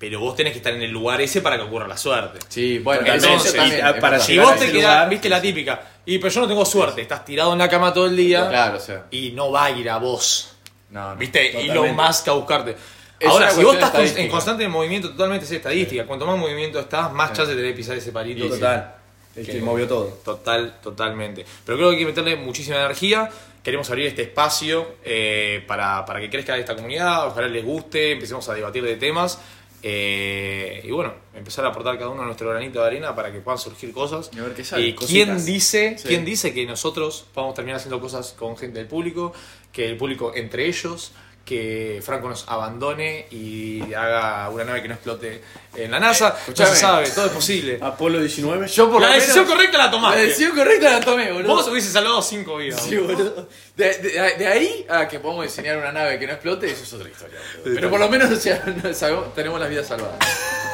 pero 0.02 0.20
vos 0.20 0.36
tenés 0.36 0.52
que 0.52 0.58
estar 0.58 0.74
en 0.74 0.82
el 0.82 0.90
lugar 0.92 1.22
ese 1.22 1.42
para 1.42 1.56
que 1.58 1.62
ocurra 1.64 1.88
la 1.88 1.96
suerte. 1.96 2.40
Sí, 2.50 2.80
bueno, 2.80 3.06
eso 3.14 3.54
también, 3.56 3.86
Y, 3.96 4.02
para. 4.02 4.20
Si 4.20 4.38
vos 4.38 4.58
te 4.58 4.72
quedás, 4.72 5.08
viste 5.08 5.30
la 5.30 5.40
típica, 5.40 5.80
y 6.06 6.18
pero 6.18 6.34
yo 6.34 6.42
no 6.42 6.48
tengo 6.48 6.66
suerte, 6.66 7.02
estás 7.04 7.24
tirado 7.24 7.54
en 7.54 7.60
la 7.60 7.70
cama 7.70 7.94
todo 7.94 8.08
el 8.08 8.18
día 8.18 8.50
Claro, 8.50 8.78
o 8.78 8.80
sea. 8.82 9.06
y 9.12 9.30
no 9.32 9.52
va 9.52 9.66
a 9.66 9.72
ir 9.72 9.88
a 9.90 9.98
vos. 9.98 10.56
No, 10.90 11.12
no. 11.12 11.16
¿Viste? 11.16 11.46
Totalmente. 11.52 11.72
Elon 11.72 11.96
Musk 11.96 12.28
a 12.28 12.32
buscarte. 12.34 12.76
Es 13.20 13.30
Ahora, 13.30 13.52
si 13.52 13.64
vos 13.64 13.76
estás 13.76 14.18
en 14.18 14.28
constante 14.30 14.68
movimiento, 14.68 15.12
totalmente 15.12 15.46
es 15.46 15.52
estadística. 15.52 16.06
Cuanto 16.08 16.26
más 16.26 16.38
movimiento 16.40 16.80
estás, 16.80 17.14
más 17.14 17.32
chance 17.34 17.52
tenés 17.54 17.68
de 17.68 17.74
pisar 17.74 17.96
ese 17.96 18.12
palito. 18.12 18.50
Total. 18.50 18.96
El 19.36 19.46
que 19.46 19.52
Que- 19.54 19.62
movió 19.62 19.88
todo. 19.88 20.06
Total, 20.26 20.80
totalmente. 20.82 21.46
Pero 21.64 21.78
creo 21.78 21.90
que 21.92 21.96
hay 21.98 22.02
que 22.02 22.08
meterle 22.08 22.36
muchísima 22.36 22.78
energía. 22.78 23.30
Queremos 23.64 23.88
abrir 23.92 24.08
este 24.08 24.24
espacio 24.24 24.96
eh, 25.06 25.64
para, 25.68 26.04
para 26.04 26.20
que 26.20 26.32
crezca 26.32 26.58
esta 26.58 26.76
comunidad. 26.76 27.28
Ojalá 27.28 27.48
les 27.48 27.64
guste, 27.64 28.14
empecemos 28.14 28.50
a 28.50 28.56
debatir 28.56 28.84
de 28.84 28.96
temas. 28.96 29.40
Eh, 29.84 30.82
y 30.84 30.92
bueno, 30.92 31.14
empezar 31.34 31.66
a 31.66 31.70
aportar 31.70 31.98
cada 31.98 32.10
uno 32.10 32.24
nuestro 32.24 32.50
granito 32.50 32.82
de 32.82 32.88
arena 32.88 33.16
para 33.16 33.32
que 33.32 33.40
puedan 33.40 33.58
surgir 33.58 33.92
cosas. 33.92 34.30
Y 34.36 34.40
a 34.40 34.44
ver 34.44 34.54
qué 34.54 34.64
sale, 34.64 34.96
quién 34.96 35.44
dice, 35.46 35.96
Sí. 35.98 36.08
quién 36.08 36.24
dice 36.26 36.54
que 36.54 36.66
nosotros 36.66 37.26
vamos 37.34 37.54
a 37.54 37.56
terminar 37.56 37.78
haciendo 37.78 38.00
cosas 38.00 38.34
con 38.38 38.58
gente 38.58 38.80
del 38.80 38.88
público, 38.88 39.34
que 39.72 39.88
el 39.90 39.98
público 39.98 40.34
entre 40.36 40.68
ellos, 40.68 41.12
que 41.46 42.02
Franco 42.06 42.30
nos 42.30 42.48
abandone 42.48 43.26
y 43.32 43.94
haga 43.94 44.48
una 44.50 44.64
nave 44.64 44.82
que 44.82 44.88
no 44.88 44.94
explote 44.94 45.42
en 45.76 45.92
la 45.92 46.00
NASA. 46.00 46.36
escuchame. 46.40 46.70
se 46.70 46.76
sabe, 46.76 47.10
todo 47.10 47.26
es 47.26 47.32
posible. 47.32 47.80
Apolo 47.82 48.20
19. 48.20 48.68
Yo 48.68 48.90
por 48.92 49.02
la 49.02 49.08
lo 49.10 49.14
decisión 49.16 49.44
menos- 49.46 49.54
correcta 49.56 49.78
la 49.80 49.86
La 49.86 49.92
tomaste. 49.92 50.22
decisión 50.22 50.56
correcta 50.56 50.92
la 50.92 51.02
tomé, 51.02 51.32
boludo. 51.32 51.56
Vos 51.56 51.68
hubiese 51.68 51.92
salvado 51.92 52.22
cinco 52.22 52.58
vidas. 52.58 52.82
Sí, 52.84 52.96
boludo. 52.98 53.50
De, 53.76 53.98
de- 53.98 54.36
de 54.38 54.48
ahí 54.48 54.86
a 54.90 55.08
que 55.08 55.20
podamos 55.20 55.44
diseñar 55.46 55.78
una 55.78 55.92
nave 55.92 56.20
que 56.20 56.28
no 56.28 56.34
explote, 56.34 56.72
eso 56.72 56.84
es 56.84 56.94
otra 56.94 57.10
historia. 57.10 57.40
boludo. 57.60 57.76
Pero 57.76 57.90
por 57.90 58.00
lo 58.00 58.08
menos 58.10 58.30
o 58.32 58.36
sea, 58.36 58.64
no 58.84 58.94
sabemos- 58.94 59.34
tenemos 59.34 59.60
las 59.60 59.70
vidas 59.70 59.88
salvadas. 59.88 60.18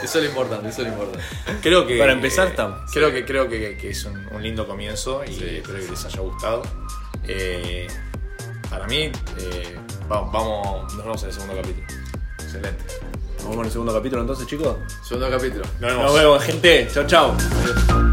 Eso 0.04 0.20
es 0.20 0.26
lo 0.26 0.30
importante, 0.30 0.70
eso 0.70 0.82
es 0.84 0.88
lo 0.90 0.94
importante. 0.94 1.26
Creo 1.62 1.88
que. 1.88 1.98
Para 1.98 2.12
empezar, 2.12 2.48
eh, 2.48 2.50
estamos. 2.52 2.92
Creo 2.92 3.12
que, 3.12 3.26
creo 3.26 3.50
que, 3.50 3.78
que 3.78 3.90
es 3.90 4.06
un, 4.06 4.28
un 4.32 4.44
lindo 4.44 4.68
comienzo 4.68 5.24
y 5.26 5.34
Sí. 5.34 5.46
espero 5.58 5.80
que 5.80 5.90
les 5.92 6.06
haya 6.06 6.20
gustado. 6.20 6.62
Eh, 7.28 7.88
para 8.70 8.86
mí, 8.86 9.12
eh, 9.40 9.76
vamos, 10.08 10.32
vamos, 10.32 10.94
nos 10.94 11.04
vemos 11.04 11.24
en 11.24 11.30
el 11.30 11.34
segundo 11.34 11.56
capítulo. 11.56 11.88
Excelente. 12.40 12.84
Nos 13.38 13.50
vemos 13.50 13.58
en 13.58 13.66
el 13.66 13.72
segundo 13.72 13.94
capítulo 13.94 14.22
entonces, 14.22 14.48
chicos. 14.48 14.76
Segundo 15.04 15.30
capítulo. 15.30 15.64
Nos 15.80 15.92
vemos. 15.92 16.04
Nos 16.04 16.14
vemos, 16.16 16.44
gente. 16.44 16.88
Chao, 16.94 17.06
chao. 17.06 17.36
Adiós. 17.64 18.07